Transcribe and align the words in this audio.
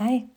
Hi, 0.00 0.28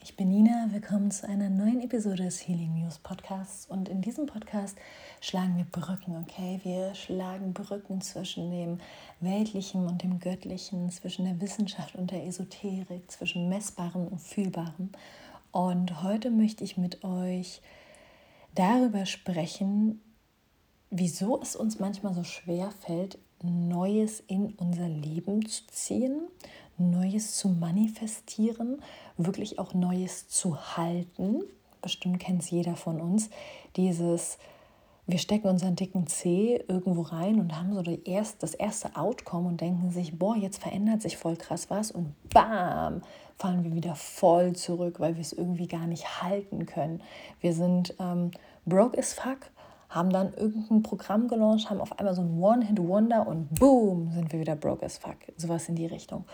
ich 0.00 0.16
bin 0.16 0.28
Nina. 0.30 0.70
Willkommen 0.72 1.12
zu 1.12 1.28
einer 1.28 1.48
neuen 1.48 1.80
Episode 1.80 2.24
des 2.24 2.48
Healing 2.48 2.74
News 2.74 2.98
Podcasts. 2.98 3.64
Und 3.64 3.88
in 3.88 4.02
diesem 4.02 4.26
Podcast 4.26 4.76
schlagen 5.20 5.56
wir 5.56 5.66
Brücken, 5.66 6.16
okay? 6.16 6.58
Wir 6.64 6.96
schlagen 6.96 7.52
Brücken 7.52 8.00
zwischen 8.00 8.50
dem 8.50 8.80
Weltlichen 9.20 9.86
und 9.86 10.02
dem 10.02 10.18
Göttlichen, 10.18 10.90
zwischen 10.90 11.26
der 11.26 11.40
Wissenschaft 11.40 11.94
und 11.94 12.10
der 12.10 12.26
Esoterik, 12.26 13.08
zwischen 13.08 13.48
Messbarem 13.48 14.08
und 14.08 14.20
Fühlbarem. 14.20 14.90
Und 15.52 16.02
heute 16.02 16.32
möchte 16.32 16.64
ich 16.64 16.76
mit 16.76 17.04
euch 17.04 17.62
darüber 18.56 19.06
sprechen, 19.06 20.02
wieso 20.90 21.40
es 21.40 21.54
uns 21.54 21.78
manchmal 21.78 22.14
so 22.14 22.24
schwer 22.24 22.72
fällt, 22.80 23.20
Neues 23.44 24.20
in 24.26 24.54
unser 24.54 24.88
Leben 24.88 25.46
zu 25.46 25.66
ziehen, 25.66 26.22
Neues 26.78 27.36
zu 27.36 27.48
manifestieren, 27.48 28.82
wirklich 29.16 29.58
auch 29.58 29.74
Neues 29.74 30.28
zu 30.28 30.76
halten. 30.76 31.42
Bestimmt 31.82 32.20
kennt 32.20 32.42
es 32.42 32.50
jeder 32.50 32.76
von 32.76 33.00
uns. 33.00 33.30
Dieses, 33.76 34.38
wir 35.06 35.18
stecken 35.18 35.48
unseren 35.48 35.76
dicken 35.76 36.06
Zeh 36.06 36.62
irgendwo 36.68 37.02
rein 37.02 37.38
und 37.40 37.58
haben 37.58 37.74
so 37.74 37.82
erst, 38.04 38.42
das 38.42 38.54
erste 38.54 38.96
Outcome 38.96 39.48
und 39.48 39.60
denken 39.60 39.90
sich, 39.90 40.18
boah, 40.18 40.36
jetzt 40.36 40.62
verändert 40.62 41.02
sich 41.02 41.16
voll 41.16 41.36
krass 41.36 41.68
was 41.68 41.90
und 41.90 42.14
bam, 42.30 43.02
fallen 43.36 43.64
wir 43.64 43.74
wieder 43.74 43.94
voll 43.94 44.54
zurück, 44.54 45.00
weil 45.00 45.16
wir 45.16 45.22
es 45.22 45.32
irgendwie 45.32 45.68
gar 45.68 45.86
nicht 45.86 46.22
halten 46.22 46.66
können. 46.66 47.02
Wir 47.40 47.52
sind 47.52 47.94
ähm, 47.98 48.30
broke 48.64 48.98
as 48.98 49.14
fuck 49.14 49.50
haben 49.94 50.10
dann 50.10 50.34
irgendein 50.34 50.82
Programm 50.82 51.28
gelauncht, 51.28 51.70
haben 51.70 51.80
auf 51.80 51.98
einmal 51.98 52.14
so 52.14 52.22
ein 52.22 52.42
One-Hit-Wonder 52.42 53.26
und 53.26 53.54
boom, 53.54 54.10
sind 54.12 54.32
wir 54.32 54.40
wieder 54.40 54.56
broke 54.56 54.84
as 54.84 54.98
fuck. 54.98 55.16
Sowas 55.36 55.68
in 55.68 55.76
die 55.76 55.86
Richtung. 55.86 56.24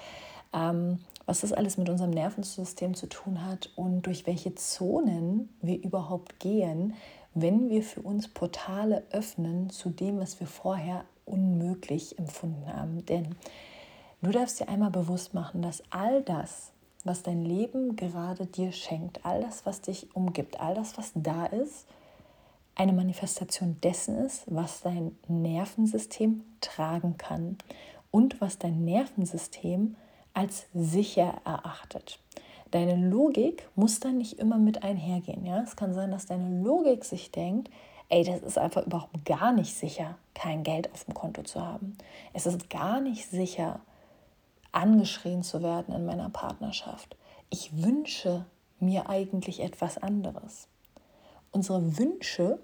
Ähm, 0.52 0.98
was 1.26 1.42
das 1.42 1.52
alles 1.52 1.76
mit 1.76 1.88
unserem 1.88 2.10
Nervensystem 2.10 2.94
zu 2.94 3.08
tun 3.08 3.46
hat 3.46 3.70
und 3.76 4.02
durch 4.02 4.26
welche 4.26 4.56
Zonen 4.56 5.48
wir 5.62 5.80
überhaupt 5.80 6.40
gehen, 6.40 6.94
wenn 7.34 7.70
wir 7.70 7.84
für 7.84 8.02
uns 8.02 8.26
Portale 8.26 9.04
öffnen 9.12 9.70
zu 9.70 9.90
dem, 9.90 10.18
was 10.18 10.40
wir 10.40 10.48
vorher 10.48 11.04
unmöglich 11.24 12.18
empfunden 12.18 12.66
haben. 12.66 13.06
Denn 13.06 13.36
du 14.22 14.30
darfst 14.30 14.58
dir 14.58 14.68
einmal 14.68 14.90
bewusst 14.90 15.32
machen, 15.32 15.62
dass 15.62 15.82
all 15.90 16.22
das, 16.22 16.72
was 17.04 17.22
dein 17.22 17.44
Leben 17.44 17.94
gerade 17.94 18.46
dir 18.46 18.72
schenkt, 18.72 19.24
all 19.24 19.40
das, 19.40 19.64
was 19.64 19.80
dich 19.80 20.14
umgibt, 20.16 20.58
all 20.58 20.74
das, 20.74 20.98
was 20.98 21.12
da 21.14 21.46
ist, 21.46 21.86
eine 22.74 22.92
Manifestation 22.92 23.76
dessen 23.82 24.16
ist, 24.18 24.44
was 24.46 24.80
dein 24.80 25.16
Nervensystem 25.28 26.42
tragen 26.60 27.18
kann 27.18 27.58
und 28.10 28.40
was 28.40 28.58
dein 28.58 28.84
Nervensystem 28.84 29.96
als 30.34 30.66
sicher 30.74 31.40
erachtet. 31.44 32.18
Deine 32.70 32.96
Logik 32.96 33.68
muss 33.74 33.98
dann 34.00 34.18
nicht 34.18 34.38
immer 34.38 34.58
mit 34.58 34.82
einhergehen. 34.84 35.44
Ja? 35.44 35.60
Es 35.62 35.76
kann 35.76 35.92
sein, 35.92 36.10
dass 36.10 36.26
deine 36.26 36.62
Logik 36.62 37.04
sich 37.04 37.32
denkt, 37.32 37.70
ey, 38.08 38.24
das 38.24 38.42
ist 38.42 38.58
einfach 38.58 38.86
überhaupt 38.86 39.24
gar 39.24 39.52
nicht 39.52 39.74
sicher, 39.74 40.16
kein 40.34 40.62
Geld 40.62 40.92
auf 40.92 41.04
dem 41.04 41.14
Konto 41.14 41.42
zu 41.42 41.60
haben. 41.60 41.96
Es 42.32 42.46
ist 42.46 42.70
gar 42.70 43.00
nicht 43.00 43.28
sicher, 43.28 43.80
angeschrien 44.72 45.42
zu 45.42 45.62
werden 45.62 45.94
in 45.94 46.06
meiner 46.06 46.30
Partnerschaft. 46.30 47.16
Ich 47.50 47.82
wünsche 47.82 48.46
mir 48.78 49.08
eigentlich 49.08 49.60
etwas 49.60 49.98
anderes. 49.98 50.68
Unsere 51.52 51.98
Wünsche 51.98 52.60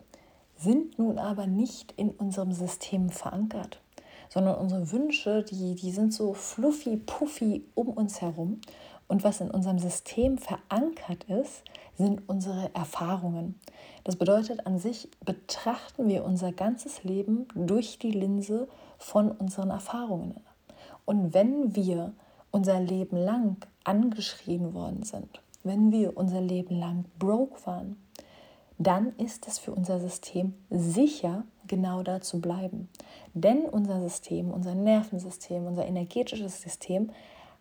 sind 0.57 0.99
nun 0.99 1.19
aber 1.19 1.47
nicht 1.47 1.93
in 1.93 2.11
unserem 2.11 2.53
System 2.53 3.11
verankert, 3.11 3.81
sondern 4.29 4.57
unsere 4.57 4.91
Wünsche, 4.93 5.43
die, 5.43 5.75
die 5.75 5.91
sind 5.91 6.13
so 6.13 6.35
fluffy, 6.35 6.97
puffy 6.97 7.65
um 7.75 7.89
uns 7.89 8.21
herum. 8.21 8.61
Und 9.09 9.23
was 9.23 9.41
in 9.41 9.51
unserem 9.51 9.79
System 9.79 10.37
verankert 10.39 11.25
ist, 11.25 11.63
sind 11.97 12.29
unsere 12.29 12.75
Erfahrungen. 12.75 13.59
Das 14.05 14.17
bedeutet, 14.17 14.67
an 14.67 14.79
sich 14.79 15.09
betrachten 15.25 16.09
wir 16.09 16.25
unser 16.25 16.53
ganzes 16.53 17.05
Leben 17.05 17.47
durch 17.55 17.99
die 17.99 18.11
Linse 18.11 18.69
von 18.99 19.31
unseren 19.31 19.71
Erfahrungen. 19.71 20.41
Und 21.05 21.35
wenn 21.35 21.77
wir 21.77 22.13
unser 22.51 22.81
Leben 22.81 23.17
lang 23.17 23.57
angeschrien 23.85 24.75
worden 24.75 25.05
sind, 25.05 25.41
wenn 25.63 25.93
wir 25.93 26.17
unser 26.17 26.41
Leben 26.41 26.79
lang 26.79 27.05
broke 27.19 27.65
waren, 27.67 27.97
dann 28.79 29.15
ist 29.17 29.47
es 29.49 29.59
für 29.59 29.73
unser 29.73 30.01
System 30.01 30.55
sicher, 30.71 31.45
genau 31.67 32.03
da 32.03 32.21
zu 32.21 32.41
bleiben. 32.41 32.89
Denn 33.35 33.65
unser 33.65 34.01
System, 34.01 34.51
unser 34.51 34.75
Nervensystem, 34.75 35.67
unser 35.67 35.87
energetisches 35.87 36.61
System 36.61 37.11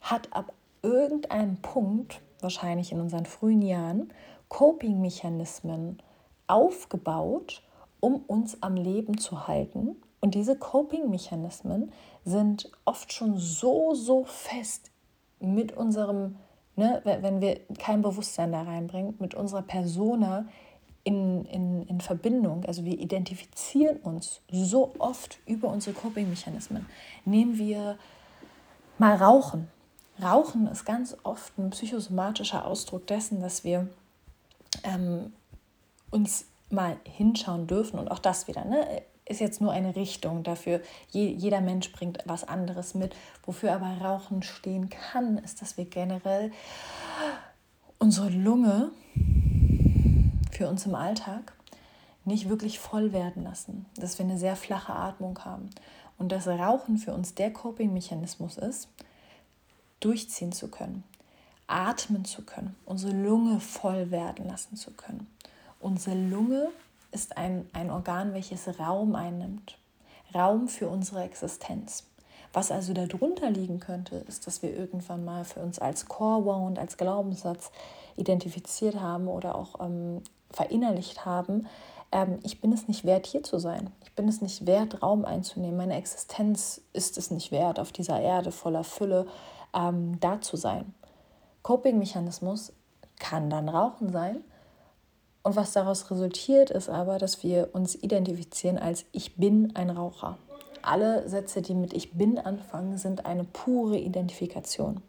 hat 0.02 0.32
ab 0.32 0.54
irgendeinem 0.82 1.58
Punkt, 1.58 2.22
wahrscheinlich 2.42 2.92
in 2.92 3.00
unseren 3.00 3.26
frühen 3.26 3.62
Jahren, 3.62 4.14
Coping-Mechanismen 4.50 6.02
aufgebaut, 6.48 7.64
um 8.00 8.18
uns 8.28 8.62
am 8.62 8.76
Leben 8.76 9.18
zu 9.18 9.48
halten. 9.48 9.96
Und 10.20 10.36
diese 10.36 10.58
Coping-Mechanismen 10.58 11.92
sind 12.24 12.72
oft 12.84 13.12
schon 13.14 13.38
so, 13.38 13.96
so 13.96 14.26
fest 14.26 14.92
mit 15.40 15.76
unserem, 15.76 16.36
ne, 16.76 17.02
wenn 17.04 17.42
wir 17.42 17.60
kein 17.80 18.02
Bewusstsein 18.02 18.52
da 18.52 18.64
reinbringen, 18.64 19.16
mit 19.20 19.34
unserer 19.34 19.64
Persona 19.64 20.48
in, 21.06 21.46
in, 21.46 21.88
in 21.88 22.02
Verbindung, 22.02 22.66
also 22.66 22.84
wir 22.84 23.00
identifizieren 23.00 23.98
uns 23.98 24.42
so 24.52 24.92
oft 24.98 25.38
über 25.46 25.70
unsere 25.70 25.96
Coping-Mechanismen. 25.96 26.88
Nehmen 27.26 27.58
wir 27.60 27.98
mal 28.98 29.16
Rauchen. 29.16 29.70
Rauchen 30.22 30.68
ist 30.68 30.84
ganz 30.84 31.16
oft 31.24 31.58
ein 31.60 31.70
psychosomatischer 31.70 32.66
Ausdruck 32.66 33.06
dessen, 33.06 33.40
dass 33.40 33.64
wir 33.64 33.88
ähm, 34.84 35.32
uns 36.10 36.48
mal 36.72 36.98
hinschauen 37.04 37.68
dürfen 37.68 38.00
und 38.00 38.10
auch 38.10 38.20
das 38.20 38.48
wieder, 38.48 38.66
ne, 38.66 39.04
ist 39.28 39.42
jetzt 39.42 39.62
nur 39.62 39.72
eine 39.72 39.96
Richtung 39.96 40.42
dafür. 40.42 40.82
Je, 41.12 41.28
jeder 41.28 41.62
Mensch 41.62 41.92
bringt 41.92 42.20
was 42.26 42.48
anderes 42.48 42.96
mit. 42.96 43.16
Wofür 43.44 43.74
aber 43.74 43.98
Rauchen 44.04 44.44
stehen 44.44 44.90
kann, 44.90 45.40
ist, 45.40 45.62
dass 45.62 45.78
wir 45.78 45.86
generell 45.86 46.52
unsere 47.98 48.30
Lunge 48.30 48.92
für 50.56 50.70
uns 50.70 50.86
im 50.86 50.96
Alltag 50.96 51.54
nicht 52.24 52.48
wirklich 52.48 52.80
voll 52.80 53.12
werden 53.12 53.44
lassen, 53.44 53.86
dass 53.98 54.18
wir 54.18 54.26
eine 54.26 54.38
sehr 54.38 54.56
flache 54.56 54.94
Atmung 54.94 55.38
haben 55.44 55.70
und 56.18 56.32
dass 56.32 56.48
Rauchen 56.48 56.98
für 56.98 57.14
uns 57.14 57.36
der 57.36 57.52
Coping-Mechanismus 57.52 58.58
ist, 58.58 58.88
durchziehen 60.00 60.54
zu 60.54 60.70
können, 60.70 61.04
atmen 61.68 62.24
zu 62.24 62.44
können, 62.44 62.76
unsere 62.86 63.14
Lunge 63.14 63.60
voll 63.60 64.12
werden 64.12 64.48
lassen 64.48 64.78
zu 64.78 64.92
können. 64.92 65.28
Unsere 65.82 66.16
Lunge 66.16 66.70
ist 67.12 67.38
ein, 67.38 67.70
ein 67.74 67.92
Organ, 67.92 68.34
welches 68.34 68.80
Raum 68.80 69.14
einnimmt, 69.16 69.78
Raum 70.34 70.68
für 70.68 70.88
unsere 70.88 71.24
Existenz. 71.24 72.06
Was 72.54 72.72
also 72.72 72.94
darunter 72.94 73.50
liegen 73.50 73.82
könnte, 73.82 74.16
ist, 74.16 74.48
dass 74.48 74.64
wir 74.64 74.74
irgendwann 74.74 75.26
mal 75.26 75.44
für 75.44 75.60
uns 75.60 75.80
als 75.80 76.06
Core 76.06 76.46
Wound, 76.46 76.80
als 76.80 76.96
Glaubenssatz 76.96 77.72
identifiziert 78.16 78.96
haben 78.96 79.28
oder 79.28 79.56
auch 79.56 79.82
ähm, 79.82 80.22
verinnerlicht 80.52 81.26
haben, 81.26 81.68
ähm, 82.12 82.40
ich 82.44 82.62
bin 82.62 82.72
es 82.72 82.88
nicht 82.88 83.06
wert, 83.06 83.28
hier 83.28 83.44
zu 83.44 83.60
sein. 83.60 83.92
Ich 84.04 84.14
bin 84.14 84.28
es 84.28 84.42
nicht 84.42 84.66
wert, 84.66 85.02
Raum 85.04 85.26
einzunehmen. 85.26 85.78
Meine 85.78 85.98
Existenz 85.98 86.82
ist 86.94 87.18
es 87.18 87.32
nicht 87.32 87.52
wert, 87.52 87.80
auf 87.80 87.92
dieser 87.92 88.20
Erde 88.20 88.52
voller 88.52 88.84
Fülle 88.84 89.28
ähm, 89.74 90.20
da 90.20 90.42
zu 90.42 90.56
sein. 90.56 90.94
Coping-Mechanismus 91.64 92.74
kann 93.20 93.50
dann 93.50 93.70
Rauchen 93.70 94.12
sein. 94.12 94.44
Und 95.44 95.56
was 95.56 95.74
daraus 95.74 96.10
resultiert, 96.10 96.72
ist 96.72 96.90
aber, 96.90 97.18
dass 97.18 97.44
wir 97.44 97.70
uns 97.74 97.96
identifizieren 97.96 98.78
als 98.78 99.06
ich 99.12 99.36
bin 99.36 99.76
ein 99.76 99.90
Raucher. 99.90 100.38
Alle 100.82 101.28
Sätze, 101.28 101.62
die 101.62 101.74
mit 101.74 101.94
Ich 101.94 102.14
bin 102.14 102.40
anfangen, 102.40 102.98
sind 102.98 103.26
eine 103.26 103.44
pure 103.44 103.98
Identifikation. 103.98 105.02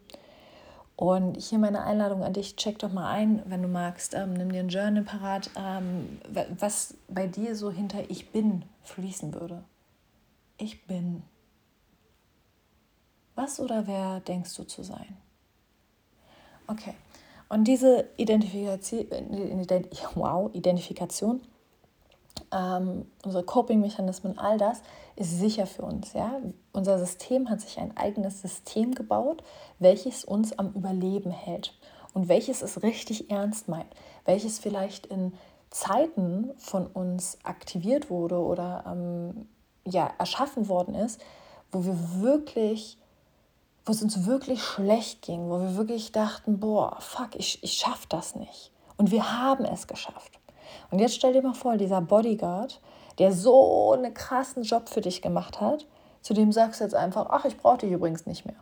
Und 0.97 1.37
hier 1.37 1.59
meine 1.59 1.83
Einladung 1.83 2.23
an 2.23 2.33
dich, 2.33 2.55
check 2.55 2.79
doch 2.79 2.91
mal 2.91 3.07
ein, 3.11 3.43
wenn 3.45 3.61
du 3.61 3.67
magst, 3.67 4.15
ähm, 4.15 4.33
nimm 4.33 4.51
dir 4.51 4.61
ein 4.61 4.69
Journal 4.69 5.03
parat, 5.03 5.51
ähm, 5.55 6.19
was 6.57 6.95
bei 7.07 7.27
dir 7.27 7.55
so 7.55 7.71
hinter 7.71 8.09
Ich 8.09 8.31
bin 8.31 8.65
fließen 8.81 9.31
würde. 9.35 9.63
Ich 10.57 10.87
bin. 10.87 11.21
Was 13.35 13.59
oder 13.59 13.85
wer 13.85 14.21
denkst 14.21 14.55
du 14.55 14.63
zu 14.63 14.81
sein? 14.81 15.15
Okay. 16.65 16.95
Und 17.47 17.65
diese 17.65 18.09
Identifikation, 18.17 19.05
wow, 20.15 20.49
Identifikation 20.51 21.41
ähm, 22.51 23.05
unsere 23.23 23.43
Coping-Mechanismen, 23.43 24.37
all 24.37 24.57
das 24.57 24.81
ist 25.15 25.39
sicher 25.39 25.65
für 25.65 25.83
uns. 25.83 26.13
Ja? 26.13 26.39
Unser 26.73 26.99
System 26.99 27.49
hat 27.49 27.61
sich 27.61 27.79
ein 27.79 27.95
eigenes 27.97 28.41
System 28.41 28.93
gebaut, 28.93 29.43
welches 29.79 30.23
uns 30.23 30.57
am 30.57 30.71
Überleben 30.73 31.31
hält 31.31 31.73
und 32.13 32.29
welches 32.29 32.61
es 32.61 32.83
richtig 32.83 33.29
ernst 33.29 33.67
meint, 33.67 33.87
welches 34.25 34.59
vielleicht 34.59 35.05
in 35.07 35.33
Zeiten 35.69 36.51
von 36.57 36.87
uns 36.87 37.37
aktiviert 37.43 38.09
wurde 38.09 38.39
oder 38.39 38.83
ähm, 38.87 39.47
ja, 39.85 40.11
erschaffen 40.17 40.69
worden 40.69 40.95
ist, 40.95 41.21
wo 41.71 41.83
wir 41.83 42.21
wirklich 42.21 42.97
wo 43.87 43.91
es 43.91 44.01
uns 44.01 44.25
wirklich 44.25 44.61
schlecht 44.61 45.21
ging, 45.21 45.49
wo 45.49 45.61
wir 45.61 45.77
wirklich 45.77 46.11
dachten, 46.11 46.59
boah, 46.59 46.97
fuck, 46.99 47.35
ich, 47.35 47.63
ich 47.63 47.73
schaff 47.73 48.05
das 48.05 48.35
nicht. 48.35 48.71
Und 48.97 49.11
wir 49.11 49.39
haben 49.39 49.63
es 49.63 49.87
geschafft. 49.87 50.36
Und 50.91 50.99
jetzt 50.99 51.15
stell 51.15 51.33
dir 51.33 51.41
mal 51.41 51.53
vor, 51.53 51.77
dieser 51.77 52.01
Bodyguard, 52.01 52.79
der 53.19 53.31
so 53.33 53.93
einen 53.93 54.13
krassen 54.13 54.63
Job 54.63 54.89
für 54.89 55.01
dich 55.01 55.21
gemacht 55.21 55.59
hat, 55.61 55.85
zu 56.21 56.33
dem 56.33 56.51
sagst 56.51 56.79
du 56.79 56.83
jetzt 56.83 56.95
einfach, 56.95 57.27
ach, 57.29 57.45
ich 57.45 57.57
brauche 57.57 57.79
dich 57.79 57.91
übrigens 57.91 58.25
nicht 58.25 58.45
mehr. 58.45 58.55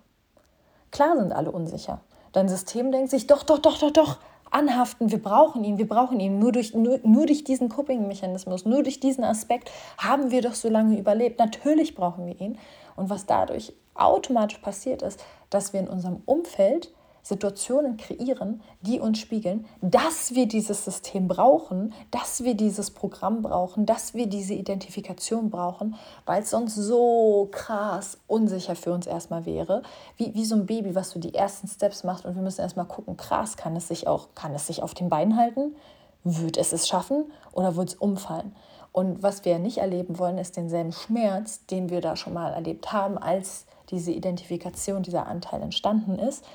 Klar 0.91 1.17
sind 1.17 1.33
alle 1.33 1.51
unsicher. 1.51 1.99
Dein 2.31 2.47
System 2.47 2.91
denkt 2.91 3.09
sich, 3.09 3.27
doch, 3.27 3.43
doch, 3.43 3.59
doch, 3.59 3.77
doch, 3.77 3.91
doch, 3.91 4.17
anhaften, 4.51 5.11
wir 5.11 5.21
brauchen 5.21 5.63
ihn, 5.63 5.77
wir 5.77 5.87
brauchen 5.87 6.19
ihn. 6.19 6.39
Nur 6.39 6.51
durch, 6.51 6.73
nur, 6.73 6.99
nur 7.03 7.25
durch 7.25 7.43
diesen 7.43 7.69
Coping-Mechanismus, 7.69 8.65
nur 8.65 8.83
durch 8.83 8.99
diesen 8.99 9.23
Aspekt 9.23 9.69
haben 9.97 10.31
wir 10.31 10.41
doch 10.41 10.53
so 10.53 10.69
lange 10.69 10.97
überlebt. 10.97 11.39
Natürlich 11.39 11.95
brauchen 11.95 12.25
wir 12.25 12.39
ihn. 12.39 12.57
Und 12.95 13.09
was 13.09 13.25
dadurch 13.25 13.73
automatisch 13.95 14.59
passiert 14.59 15.01
ist, 15.01 15.23
dass 15.49 15.73
wir 15.73 15.79
in 15.81 15.87
unserem 15.87 16.21
Umfeld 16.25 16.91
Situationen 17.25 17.97
kreieren, 17.97 18.61
die 18.81 18.99
uns 18.99 19.17
spiegeln, 19.17 19.65
dass 19.81 20.35
wir 20.35 20.47
dieses 20.47 20.85
System 20.85 21.27
brauchen, 21.27 21.91
dass 22.11 22.43
wir 22.43 22.53
dieses 22.53 22.91
Programm 22.91 23.41
brauchen, 23.41 23.87
dass 23.87 24.13
wir 24.13 24.27
diese 24.27 24.53
Identifikation 24.53 25.49
brauchen, 25.49 25.95
weil 26.27 26.43
es 26.43 26.51
sonst 26.51 26.75
so 26.75 27.49
krass 27.51 28.19
unsicher 28.27 28.75
für 28.75 28.93
uns 28.93 29.07
erstmal 29.07 29.47
wäre, 29.47 29.81
wie, 30.17 30.35
wie 30.35 30.45
so 30.45 30.53
ein 30.53 30.67
Baby, 30.67 30.93
was 30.93 31.13
du 31.13 31.19
die 31.19 31.33
ersten 31.33 31.67
Steps 31.67 32.03
machst 32.03 32.25
und 32.25 32.35
wir 32.35 32.43
müssen 32.43 32.61
erstmal 32.61 32.85
gucken, 32.85 33.17
krass, 33.17 33.57
kann 33.57 33.75
es 33.75 33.87
sich 33.87 34.07
auch, 34.07 34.27
kann 34.35 34.53
es 34.53 34.67
sich 34.67 34.83
auf 34.83 34.93
den 34.93 35.09
Beinen 35.09 35.35
halten? 35.35 35.75
Wird 36.23 36.57
es 36.57 36.73
es 36.73 36.87
schaffen 36.87 37.31
oder 37.53 37.75
wird 37.75 37.89
es 37.89 37.95
umfallen? 37.95 38.55
Und 38.91 39.23
was 39.23 39.45
wir 39.45 39.57
nicht 39.57 39.79
erleben 39.79 40.19
wollen, 40.19 40.37
ist 40.37 40.57
denselben 40.57 40.91
Schmerz, 40.91 41.65
den 41.65 41.89
wir 41.89 42.01
da 42.01 42.15
schon 42.15 42.33
mal 42.33 42.53
erlebt 42.53 42.93
haben, 42.93 43.17
als 43.17 43.65
diese 43.89 44.11
Identifikation, 44.11 45.01
dieser 45.01 45.25
Anteil 45.25 45.63
entstanden 45.63 46.19
ist. 46.19 46.45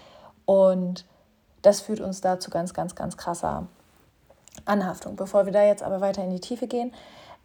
Und 0.51 1.07
das 1.63 1.81
führt 1.81 2.01
uns 2.01 2.23
da 2.23 2.41
zu 2.41 2.51
ganz, 2.51 2.75
ganz, 2.75 2.97
ganz 2.97 3.17
krasser 3.17 3.69
Anhaftung. 4.65 5.15
Bevor 5.15 5.47
wir 5.47 5.53
da 5.53 5.63
jetzt 5.63 5.85
aber 5.85 6.01
weiter 6.01 6.25
in 6.25 6.31
die 6.31 6.41
Tiefe 6.41 6.67
gehen, 6.67 6.93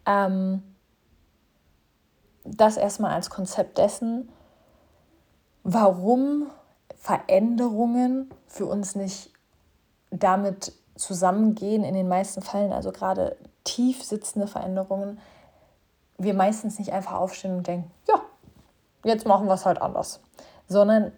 ähm, 0.06 0.64
das 2.42 2.76
erstmal 2.76 3.12
als 3.12 3.30
Konzept 3.30 3.78
dessen, 3.78 4.28
warum 5.62 6.50
Veränderungen 6.96 8.28
für 8.48 8.66
uns 8.66 8.96
nicht 8.96 9.30
damit 10.10 10.72
zusammengehen, 10.96 11.84
in 11.84 11.94
den 11.94 12.08
meisten 12.08 12.42
Fällen, 12.42 12.72
also 12.72 12.90
gerade 12.90 13.36
tief 13.62 14.02
sitzende 14.02 14.48
Veränderungen, 14.48 15.20
wir 16.18 16.34
meistens 16.34 16.80
nicht 16.80 16.92
einfach 16.92 17.12
aufstehen 17.12 17.56
und 17.56 17.68
denken, 17.68 17.88
ja, 18.08 18.20
jetzt 19.04 19.28
machen 19.28 19.46
wir 19.46 19.54
es 19.54 19.64
halt 19.64 19.80
anders, 19.80 20.18
sondern 20.66 21.12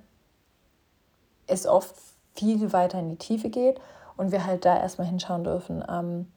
es 1.49 1.67
oft 1.67 1.95
viel 2.35 2.73
weiter 2.73 2.99
in 3.00 3.09
die 3.09 3.17
Tiefe 3.17 3.50
geht 3.50 3.81
und 4.17 4.33
wir 4.33 4.47
halt 4.47 4.65
da 4.65 4.79
erstmal 4.79 5.09
hinschauen 5.09 5.45
dürfen, 5.45 5.85
ähm, 5.89 6.31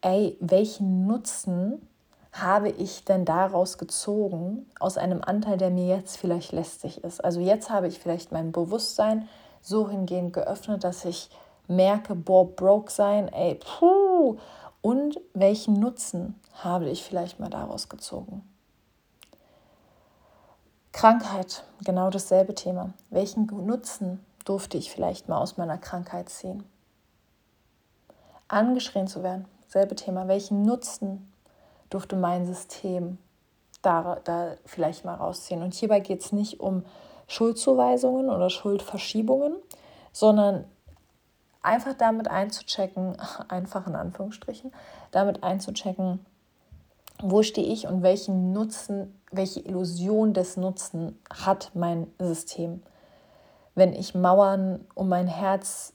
ey, 0.00 0.36
welchen 0.40 1.06
Nutzen 1.06 1.86
habe 2.32 2.68
ich 2.68 3.04
denn 3.04 3.24
daraus 3.24 3.78
gezogen, 3.78 4.66
aus 4.78 4.98
einem 4.98 5.22
Anteil, 5.22 5.56
der 5.56 5.70
mir 5.70 5.86
jetzt 5.86 6.18
vielleicht 6.18 6.52
lästig 6.52 7.02
ist. 7.02 7.24
Also 7.24 7.40
jetzt 7.40 7.70
habe 7.70 7.88
ich 7.88 7.98
vielleicht 7.98 8.32
mein 8.32 8.52
Bewusstsein 8.52 9.28
so 9.60 9.88
hingehend 9.88 10.32
geöffnet, 10.34 10.84
dass 10.84 11.04
ich 11.04 11.30
merke, 11.66 12.14
boah, 12.14 12.46
broke 12.46 12.92
sein, 12.92 13.28
ey, 13.28 13.56
puh. 13.56 14.36
Und 14.80 15.20
welchen 15.34 15.80
Nutzen 15.80 16.38
habe 16.62 16.88
ich 16.88 17.02
vielleicht 17.02 17.40
mal 17.40 17.50
daraus 17.50 17.88
gezogen? 17.88 18.42
Krankheit, 20.92 21.64
genau 21.84 22.10
dasselbe 22.10 22.54
Thema. 22.54 22.92
Welchen 23.10 23.46
Nutzen 23.46 24.24
durfte 24.44 24.78
ich 24.78 24.90
vielleicht 24.90 25.28
mal 25.28 25.38
aus 25.38 25.56
meiner 25.56 25.78
Krankheit 25.78 26.28
ziehen? 26.28 26.64
Angeschrien 28.48 29.06
zu 29.06 29.22
werden, 29.22 29.44
selbe 29.68 29.94
Thema. 29.94 30.26
Welchen 30.28 30.62
Nutzen 30.62 31.30
durfte 31.90 32.16
mein 32.16 32.46
System 32.46 33.18
da, 33.82 34.18
da 34.24 34.54
vielleicht 34.64 35.04
mal 35.04 35.14
rausziehen? 35.14 35.62
Und 35.62 35.74
hierbei 35.74 36.00
geht 36.00 36.22
es 36.22 36.32
nicht 36.32 36.60
um 36.60 36.84
Schuldzuweisungen 37.26 38.30
oder 38.30 38.48
Schuldverschiebungen, 38.48 39.56
sondern 40.12 40.64
einfach 41.62 41.94
damit 41.94 42.28
einzuchecken, 42.28 43.16
einfach 43.48 43.86
in 43.86 43.94
Anführungsstrichen, 43.94 44.72
damit 45.10 45.42
einzuchecken, 45.42 46.24
wo 47.20 47.42
stehe 47.42 47.70
ich 47.70 47.86
und 47.86 48.02
welchen 48.02 48.52
Nutzen, 48.52 49.17
welche 49.30 49.60
Illusion 49.60 50.32
des 50.32 50.56
Nutzen 50.56 51.18
hat 51.30 51.72
mein 51.74 52.06
System. 52.18 52.82
Wenn 53.74 53.92
ich 53.92 54.14
Mauern 54.14 54.86
um 54.94 55.08
mein 55.08 55.26
Herz 55.26 55.92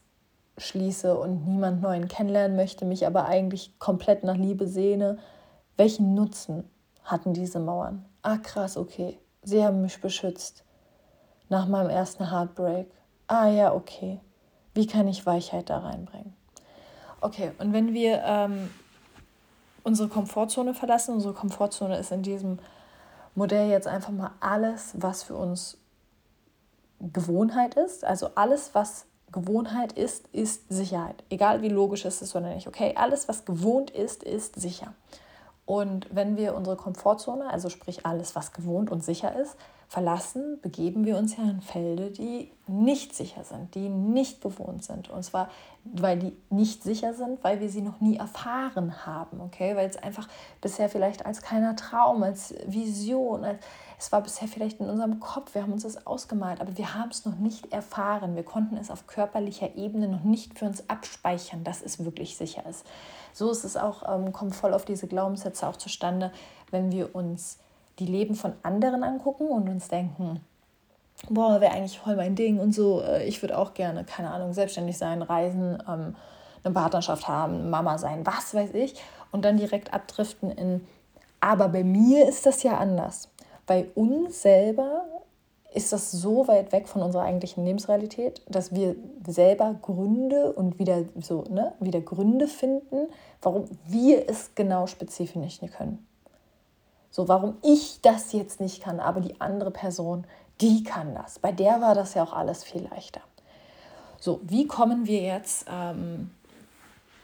schließe 0.58 1.18
und 1.18 1.48
niemand 1.48 1.82
Neuen 1.82 2.08
kennenlernen 2.08 2.56
möchte, 2.56 2.86
mich 2.86 3.08
aber 3.08 3.26
eigentlich 3.26 3.80
komplett 3.80 4.24
nach 4.24 4.38
Liebe 4.38 4.68
sehne, 4.68 5.18
welchen 5.78 6.14
Nutzen 6.14 6.70
hatten 7.04 7.34
diese 7.34 7.60
Mauern? 7.60 8.06
Ah, 8.22 8.38
krass, 8.38 8.78
okay. 8.78 9.18
Sie 9.42 9.64
haben 9.64 9.82
mich 9.82 10.00
beschützt. 10.00 10.64
Nach 11.50 11.68
meinem 11.68 11.90
ersten 11.90 12.32
Heartbreak. 12.32 12.88
Ah 13.28 13.48
ja, 13.48 13.74
okay. 13.74 14.20
Wie 14.74 14.88
kann 14.88 15.08
ich 15.08 15.26
Weichheit 15.26 15.70
da 15.70 15.80
reinbringen? 15.80 16.34
Okay, 17.20 17.52
und 17.58 17.74
wenn 17.74 17.94
wir 17.94 18.22
ähm, 18.24 18.70
unsere 19.84 20.10
Komfortzone 20.10 20.74
verlassen. 20.74 21.14
Unsere 21.14 21.34
Komfortzone 21.34 21.98
ist 21.98 22.12
in 22.12 22.24
diesem 22.24 22.60
Modell 23.36 23.70
jetzt 23.70 23.88
einfach 23.88 24.12
mal 24.12 24.32
alles, 24.40 24.94
was 24.96 25.24
für 25.24 25.36
uns 25.36 25.78
Gewohnheit 27.00 27.76
ist. 27.76 28.06
Also 28.06 28.30
alles, 28.36 28.74
was 28.74 29.06
Gewohnheit 29.32 29.94
ist, 29.94 30.28
ist 30.32 30.70
Sicherheit. 30.70 31.24
Egal 31.30 31.62
wie 31.62 31.70
logisch 31.70 32.06
es 32.06 32.22
ist 32.22 32.36
oder 32.36 32.54
nicht. 32.54 32.68
Okay, 32.68 32.94
alles, 32.96 33.28
was 33.28 33.46
gewohnt 33.46 33.90
ist, 33.90 34.24
ist 34.24 34.60
sicher. 34.60 34.94
Und 35.66 36.08
wenn 36.14 36.38
wir 36.38 36.56
unsere 36.56 36.76
Komfortzone, 36.76 37.50
also 37.50 37.70
sprich 37.70 38.06
alles, 38.06 38.36
was 38.36 38.54
gewohnt 38.54 38.92
und 38.92 39.04
sicher 39.04 39.36
ist, 39.36 39.56
verlassen, 39.94 40.60
begeben 40.64 41.06
wir 41.06 41.18
uns 41.18 41.38
ja 41.38 41.44
in 41.44 41.62
Felde, 41.62 42.10
die 42.10 42.50
nicht 42.66 43.14
sicher 43.14 43.44
sind, 43.44 43.76
die 43.76 43.90
nicht 43.90 44.40
bewohnt 44.40 44.84
sind. 44.84 45.12
Und 45.12 45.22
zwar, 45.22 45.52
weil 45.84 46.18
die 46.18 46.36
nicht 46.50 46.82
sicher 46.82 47.14
sind, 47.14 47.44
weil 47.44 47.60
wir 47.60 47.70
sie 47.70 47.82
noch 47.82 48.02
nie 48.02 48.18
erfahren 48.18 49.06
haben, 49.06 49.40
okay? 49.40 49.76
Weil 49.76 49.88
es 49.88 49.98
einfach 49.98 50.28
bisher 50.62 50.90
vielleicht 50.90 51.28
als 51.28 51.44
kleiner 51.44 51.76
Traum, 51.76 52.24
als 52.24 52.56
Vision, 52.66 53.44
als, 53.44 53.60
es 54.00 54.12
war 54.12 54.22
bisher 54.22 54.48
vielleicht 54.48 54.80
in 54.80 54.90
unserem 54.90 55.20
Kopf, 55.20 55.54
wir 55.54 55.62
haben 55.62 55.74
uns 55.74 55.84
das 55.84 56.08
ausgemalt, 56.08 56.60
aber 56.60 56.76
wir 56.76 56.96
haben 56.96 57.12
es 57.12 57.24
noch 57.26 57.36
nicht 57.36 57.72
erfahren. 57.72 58.36
Wir 58.36 58.44
konnten 58.44 58.78
es 58.78 58.90
auf 58.90 59.06
körperlicher 59.06 59.76
Ebene 59.76 60.08
noch 60.08 60.24
nicht 60.24 60.58
für 60.58 60.66
uns 60.66 60.90
abspeichern, 60.90 61.64
dass 61.64 61.84
es 61.84 62.04
wirklich 62.04 62.36
sicher 62.36 62.66
ist. 62.68 62.84
So 63.32 63.52
ist 63.52 63.64
es 63.64 63.78
auch, 63.78 64.02
ähm, 64.12 64.34
kommt 64.34 64.56
voll 64.56 64.74
auf 64.74 64.86
diese 64.86 65.06
Glaubenssätze 65.06 65.68
auch 65.68 65.78
zustande, 65.78 66.32
wenn 66.72 66.92
wir 66.92 67.14
uns 67.14 67.60
die 68.00 68.06
Leben 68.06 68.36
von 68.36 68.54
anderen 68.64 69.04
angucken 69.04 69.48
und 69.48 69.70
uns 69.70 69.88
denken, 69.88 70.42
boah, 71.30 71.62
wäre 71.62 71.74
eigentlich 71.74 72.00
voll 72.00 72.16
mein 72.16 72.36
Ding 72.36 72.60
und 72.60 72.74
so, 72.74 73.02
äh, 73.02 73.26
ich 73.26 73.42
würde 73.42 73.58
auch 73.58 73.74
gerne, 73.74 74.04
keine 74.04 74.32
Ahnung, 74.32 74.54
selbstständig 74.54 74.98
sein, 74.98 75.22
reisen, 75.22 75.82
ähm, 75.88 76.16
eine 76.64 76.74
Partnerschaft 76.74 77.28
haben, 77.28 77.70
Mama 77.70 77.98
sein, 77.98 78.26
was 78.26 78.54
weiß 78.54 78.74
ich, 78.74 78.96
und 79.32 79.44
dann 79.46 79.58
direkt 79.58 79.94
abdriften 79.94 80.52
in, 80.52 80.88
aber 81.40 81.68
bei 81.70 81.84
mir 81.84 82.28
ist 82.28 82.46
das 82.46 82.64
ja 82.64 82.78
anders. 82.78 83.30
Bei 83.66 83.88
uns 83.96 84.42
selber 84.42 85.06
ist 85.74 85.92
das 85.92 86.12
so 86.12 86.48
weit 86.48 86.72
weg 86.72 86.88
von 86.88 87.02
unserer 87.02 87.24
eigentlichen 87.24 87.66
Lebensrealität, 87.66 88.42
dass 88.48 88.74
wir 88.74 88.96
selber 89.28 89.76
Gründe 89.82 90.54
und 90.54 90.80
wieder 90.80 91.04
so, 91.20 91.44
ne, 91.50 91.74
wieder 91.80 92.00
Gründe 92.00 92.48
finden, 92.48 93.08
warum 93.42 93.66
wir 93.88 94.30
es 94.30 94.56
genau 94.56 94.88
spezifisch 94.88 95.62
nicht 95.62 95.74
können. 95.74 96.06
So, 97.16 97.28
warum 97.28 97.58
ich 97.62 98.02
das 98.02 98.34
jetzt 98.34 98.60
nicht 98.60 98.82
kann, 98.82 99.00
aber 99.00 99.22
die 99.22 99.40
andere 99.40 99.70
Person, 99.70 100.26
die 100.62 100.84
kann 100.84 101.14
das. 101.14 101.38
Bei 101.38 101.52
der 101.52 101.80
war 101.80 101.94
das 101.94 102.16
ja 102.16 102.24
auch 102.24 102.34
alles 102.34 102.64
viel 102.64 102.88
leichter. 102.90 103.22
So, 104.20 104.42
wie 104.42 104.66
kommen 104.66 105.06
wir 105.06 105.22
jetzt 105.22 105.68
ähm, 105.70 106.32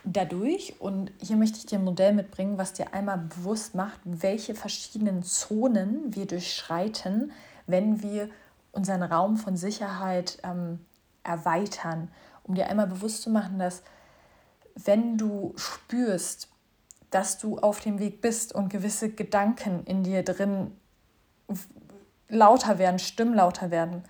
dadurch? 0.03 0.75
Und 0.77 1.11
hier 1.19 1.37
möchte 1.37 1.57
ich 1.57 1.65
dir 1.65 1.79
ein 1.79 1.85
Modell 1.85 2.13
mitbringen, 2.13 2.59
was 2.59 2.73
dir 2.73 2.93
einmal 2.93 3.17
bewusst 3.17 3.73
macht, 3.73 3.99
welche 4.03 4.53
verschiedenen 4.53 5.23
Zonen 5.23 6.15
wir 6.15 6.27
durchschreiten, 6.27 7.31
wenn 7.65 8.03
wir 8.03 8.29
unseren 8.71 9.01
Raum 9.01 9.37
von 9.37 9.57
Sicherheit 9.57 10.37
ähm, 10.43 10.85
erweitern. 11.23 12.09
Um 12.43 12.53
dir 12.53 12.67
einmal 12.67 12.85
bewusst 12.85 13.23
zu 13.23 13.31
machen, 13.31 13.57
dass 13.57 13.81
wenn 14.75 15.17
du 15.17 15.53
spürst, 15.55 16.47
dass 17.09 17.37
du 17.37 17.57
auf 17.57 17.79
dem 17.79 17.99
Weg 17.99 18.21
bist 18.21 18.53
und 18.53 18.69
gewisse 18.69 19.09
Gedanken 19.09 19.83
in 19.85 20.03
dir 20.03 20.23
drin 20.23 20.71
lauter 22.27 22.77
werden, 22.77 22.99
stimmlauter 22.99 23.71
werden, 23.71 24.03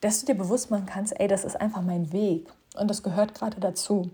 dass 0.00 0.20
du 0.20 0.26
dir 0.26 0.38
bewusst 0.38 0.70
machen 0.70 0.86
kannst, 0.86 1.18
ey, 1.18 1.26
das 1.26 1.44
ist 1.44 1.60
einfach 1.60 1.82
mein 1.82 2.12
Weg 2.12 2.48
und 2.76 2.88
das 2.88 3.02
gehört 3.02 3.34
gerade 3.34 3.60
dazu. 3.60 4.10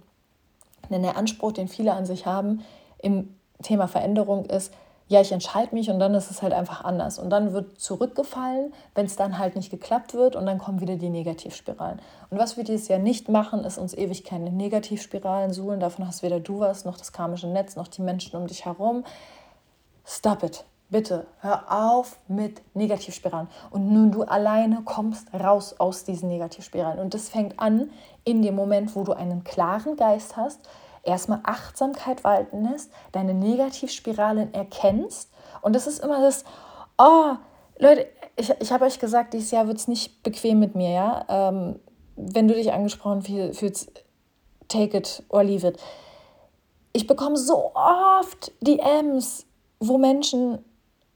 Denn 0.89 1.03
der 1.03 1.17
Anspruch, 1.17 1.53
den 1.53 1.69
viele 1.69 1.93
an 1.93 2.07
sich 2.07 2.27
haben 2.27 2.65
im 2.99 3.35
Thema 3.63 3.87
Veränderung 3.87 4.47
ist, 4.47 4.73
ja, 5.11 5.21
ich 5.21 5.33
entscheide 5.33 5.75
mich 5.75 5.91
und 5.91 5.99
dann 5.99 6.15
ist 6.15 6.31
es 6.31 6.41
halt 6.41 6.53
einfach 6.53 6.85
anders. 6.85 7.19
Und 7.19 7.31
dann 7.31 7.53
wird 7.53 7.81
zurückgefallen, 7.81 8.73
wenn 8.95 9.07
es 9.07 9.17
dann 9.17 9.39
halt 9.39 9.57
nicht 9.57 9.69
geklappt 9.69 10.15
wird 10.15 10.37
und 10.37 10.47
dann 10.47 10.59
kommen 10.59 10.81
wieder 10.81 10.95
die 10.95 11.09
Negativspiralen. 11.09 12.01
Und 12.31 12.39
was 12.39 12.57
wir 12.57 12.63
dieses 12.63 12.87
Jahr 12.87 13.01
nicht 13.01 13.29
machen, 13.29 13.65
ist 13.65 13.77
uns 13.77 13.93
ewig 13.93 14.23
keine 14.23 14.53
Negativspiralen 14.53 15.53
suchen. 15.53 15.81
Davon 15.81 16.07
hast 16.07 16.23
weder 16.23 16.39
du 16.39 16.61
was, 16.61 16.85
noch 16.85 16.97
das 16.97 17.13
karmische 17.13 17.49
Netz, 17.49 17.75
noch 17.75 17.89
die 17.89 18.03
Menschen 18.03 18.37
um 18.37 18.47
dich 18.47 18.67
herum. 18.67 19.03
Stop 20.05 20.45
it. 20.45 20.65
Bitte, 20.91 21.27
hör 21.41 21.65
auf 21.73 22.21
mit 22.29 22.63
Negativspiralen. 22.77 23.49
Und 23.71 23.93
nur 23.93 24.13
du 24.13 24.23
alleine 24.23 24.83
kommst 24.85 25.35
raus 25.35 25.75
aus 25.81 26.05
diesen 26.05 26.29
Negativspiralen. 26.29 27.01
Und 27.01 27.15
das 27.15 27.29
fängt 27.29 27.59
an 27.59 27.91
in 28.23 28.43
dem 28.43 28.55
Moment, 28.55 28.95
wo 28.95 29.03
du 29.03 29.13
einen 29.13 29.43
klaren 29.43 29.97
Geist 29.97 30.37
hast, 30.37 30.61
erstmal 31.03 31.41
Achtsamkeit 31.45 32.25
walten 32.25 32.69
lässt, 32.71 32.91
deine 33.13 33.35
Negativspiralen 33.35 34.53
erkennst. 34.55 35.31
Und 35.63 35.75
das 35.75 35.87
ist 35.87 36.03
immer 36.03 36.21
das, 36.21 36.45
oh, 36.99 37.35
Leute, 37.79 38.07
ich, 38.37 38.51
ich 38.61 38.73
habe 38.73 38.85
euch 38.85 38.99
gesagt, 38.99 39.35
dieses 39.35 39.51
Jahr 39.51 39.67
wird 39.67 39.79
es 39.79 39.89
nicht 39.89 40.23
bequem 40.23 40.59
mit 40.59 40.75
mir, 40.75 40.91
ja. 40.91 41.25
Ähm, 41.29 41.81
wenn 42.17 42.49
du 42.49 42.55
dich 42.55 42.73
angesprochen 42.73 43.23
fühlst, 43.23 44.05
take 44.69 44.97
it 44.97 45.23
or 45.29 45.43
leave 45.43 45.67
it. 45.67 45.79
Ich 46.93 47.07
bekomme 47.07 47.37
so 47.37 47.73
oft 47.75 48.53
DMs, 48.61 49.47
wo 49.79 49.97
Menschen 49.97 50.65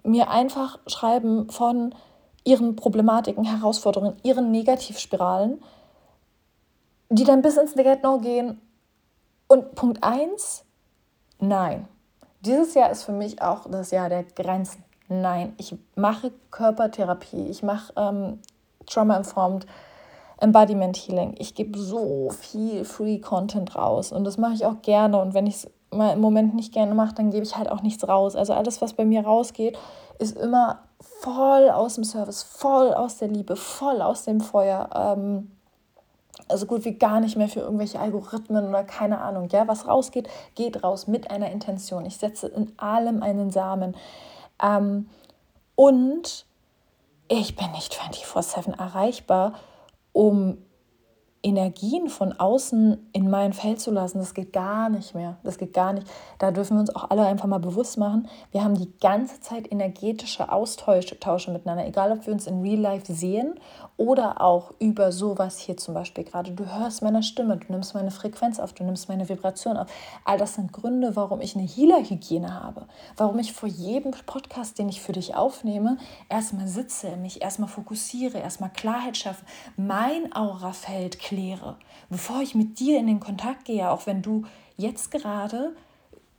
mir 0.03 0.31
einfach 0.31 0.79
schreiben 0.87 1.51
von 1.51 1.95
ihren 2.45 2.77
Problematiken, 2.77 3.45
Herausforderungen, 3.45 4.17
ihren 4.23 4.51
Negativspiralen, 4.51 5.63
die 7.09 7.25
dann 7.25 7.43
bis 7.43 7.57
ins 7.57 7.75
Get-No 7.75 8.19
gehen. 8.19 8.61
Und 9.55 9.77
Punkt 9.77 10.03
1, 10.03 10.65
nein. 11.39 11.87
Dieses 12.41 12.75
Jahr 12.75 12.91
ist 12.91 13.05
für 13.05 13.13
mich 13.13 13.41
auch 13.41 13.71
das 13.71 13.93
Jahr 13.93 14.09
der 14.09 14.25
Grenzen. 14.25 14.83
Nein, 15.09 15.55
ich 15.59 15.77
mache 15.95 16.33
Körpertherapie, 16.51 17.47
ich 17.47 17.63
mache 17.63 17.93
ähm, 17.97 18.41
Trauma-Informed 18.87 19.65
Embodiment 20.41 20.97
Healing. 20.97 21.37
Ich 21.39 21.55
gebe 21.55 21.79
so 21.79 22.31
viel 22.31 22.85
Free 22.85 23.21
Content 23.21 23.77
raus 23.77 24.11
und 24.11 24.25
das 24.25 24.39
mache 24.39 24.55
ich 24.55 24.67
auch 24.67 24.83
gerne. 24.83 25.21
Und 25.21 25.35
wenn 25.35 25.47
ich 25.47 25.55
es 25.55 25.71
mal 25.93 26.15
im 26.15 26.21
Moment 26.21 26.57
nicht 26.57 26.75
gerne 26.75 26.93
mache, 26.93 27.15
dann 27.15 27.31
gebe 27.31 27.45
ich 27.45 27.57
halt 27.57 27.71
auch 27.71 27.83
nichts 27.83 28.09
raus. 28.09 28.35
Also 28.35 28.55
alles, 28.55 28.83
was 28.83 28.95
bei 28.95 29.05
mir 29.05 29.23
rausgeht, 29.23 29.79
ist 30.19 30.37
immer 30.37 30.81
voll 30.99 31.71
aus 31.71 31.95
dem 31.95 32.03
Service, 32.03 32.43
voll 32.43 32.93
aus 32.93 33.19
der 33.19 33.29
Liebe, 33.29 33.55
voll 33.55 34.03
aus 34.03 34.25
dem 34.25 34.41
Feuer. 34.41 34.91
Ähm, 34.97 35.53
also 36.49 36.67
gut 36.67 36.85
wie 36.85 36.95
gar 36.95 37.21
nicht 37.21 37.37
mehr 37.37 37.49
für 37.49 37.61
irgendwelche 37.61 38.01
Algorithmen 38.01 38.69
oder 38.69 38.85
keine 38.85 39.21
Ahnung. 39.21 39.49
Ja, 39.51 39.69
was 39.69 39.87
rausgeht, 39.87 40.29
geht 40.55 40.83
raus 40.83 41.07
mit 41.07 41.31
einer 41.31 41.51
Intention. 41.51 42.05
Ich 42.07 42.17
setze 42.17 42.49
in 42.49 42.73
allem 42.79 43.23
einen 43.23 43.51
Samen. 43.51 43.97
Ähm, 44.63 45.09
und 45.75 46.47
ich 47.29 47.57
bin 47.57 47.71
nicht 47.73 47.95
24-7 47.95 48.79
erreichbar, 48.79 49.55
um 50.13 50.59
Energien 51.45 52.09
von 52.09 52.33
außen 52.33 53.11
in 53.13 53.29
mein 53.29 53.53
Feld 53.53 53.79
zu 53.79 53.91
lassen, 53.91 54.19
das 54.19 54.33
geht 54.33 54.55
gar 54.55 54.89
nicht 54.89 55.15
mehr. 55.15 55.37
Das 55.43 55.59
geht 55.59 55.75
gar 55.75 55.93
nicht. 55.93 56.07
Da 56.39 56.51
dürfen 56.51 56.77
wir 56.77 56.81
uns 56.81 56.95
auch 56.97 57.11
alle 57.11 57.27
einfach 57.27 57.47
mal 57.47 57.59
bewusst 57.59 57.99
machen. 57.99 58.29
Wir 58.51 58.65
haben 58.65 58.75
die 58.75 58.91
ganze 58.99 59.41
Zeit 59.41 59.71
energetische 59.71 60.51
Austausche 60.51 61.51
miteinander, 61.51 61.87
egal 61.87 62.13
ob 62.13 62.27
wir 62.27 62.33
uns 62.33 62.47
in 62.47 62.63
Real 62.63 62.81
Life 62.81 63.13
sehen 63.13 63.55
oder 63.99 64.41
auch 64.41 64.73
über 64.79 65.13
sowas 65.13 65.59
hier 65.59 65.77
zum 65.77 65.93
Beispiel 65.93 66.25
gerade. 66.25 66.53
Du 66.53 66.65
hörst 66.65 67.03
meine 67.03 67.23
Stimme, 67.23 67.59
du 67.59 67.71
nimmst 67.71 67.95
meine 67.95 68.11
Frequenz 68.11 68.59
auf, 68.59 68.73
du 68.73 68.83
nimmst 68.83 69.11
meine 69.11 69.29
Vibration 69.29 69.77
auf. 69.77 69.89
All 70.25 70.39
das 70.39 70.55
sind 70.55 70.73
Gründe, 70.73 71.15
warum 71.15 71.43
ich 71.43 71.55
eine 71.55 71.67
Healer-Hygiene 71.67 72.55
habe. 72.63 72.87
Warum 73.19 73.39
ich 73.39 73.53
vor 73.53 73.69
jedem 73.69 74.13
Podcast, 74.25 74.79
den 74.79 74.89
ich 74.89 75.03
für 75.03 75.13
dich 75.13 75.37
aufnehme, 75.37 75.99
erstmal 76.31 76.69
sitze, 76.69 77.17
mich 77.19 77.43
erstmal 77.43 77.69
fokussiere, 77.69 78.39
erstmal 78.39 78.71
Klarheit 78.71 79.19
schaffe, 79.19 79.45
mein 79.77 80.33
Aurafeld 80.35 81.19
kläre, 81.35 81.77
bevor 82.11 82.41
ich 82.43 82.55
mit 82.55 82.79
dir 82.79 82.99
in 82.99 83.07
den 83.07 83.21
Kontakt 83.21 83.65
gehe, 83.65 83.91
auch 83.91 84.07
wenn 84.07 84.23
du 84.23 84.45
jetzt 84.77 85.11
gerade 85.11 85.75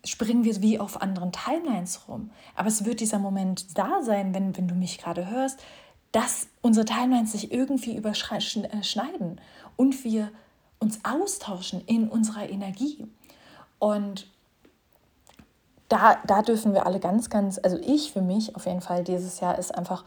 springen 0.04 0.44
wir 0.44 0.62
wie 0.62 0.80
auf 0.80 1.02
anderen 1.02 1.32
Timelines 1.32 2.08
rum. 2.08 2.30
Aber 2.56 2.68
es 2.68 2.86
wird 2.86 3.00
dieser 3.00 3.18
Moment 3.18 3.78
da 3.78 4.04
sein, 4.04 4.36
wenn, 4.36 4.56
wenn 4.56 4.68
du 4.68 4.76
mich 4.76 5.00
gerade 5.00 5.30
hörst, 5.30 5.60
dass 6.12 6.48
unsere 6.62 6.86
Timelines 6.86 7.32
sich 7.32 7.52
irgendwie 7.52 7.98
überschneiden 7.98 9.42
und 9.76 10.04
wir 10.04 10.32
uns 10.80 11.00
austauschen 11.04 11.82
in 11.88 12.08
unserer 12.08 12.48
Energie. 12.48 13.08
Und 13.80 14.28
da, 15.90 16.18
da 16.28 16.44
dürfen 16.44 16.74
wir 16.74 16.86
alle 16.86 17.00
ganz, 17.00 17.30
ganz, 17.30 17.60
also 17.62 17.78
ich 17.78 18.12
für 18.12 18.22
mich 18.22 18.56
auf 18.56 18.68
jeden 18.68 18.82
Fall 18.82 19.04
dieses 19.04 19.40
Jahr 19.40 19.58
ist 19.58 19.76
einfach 19.76 20.06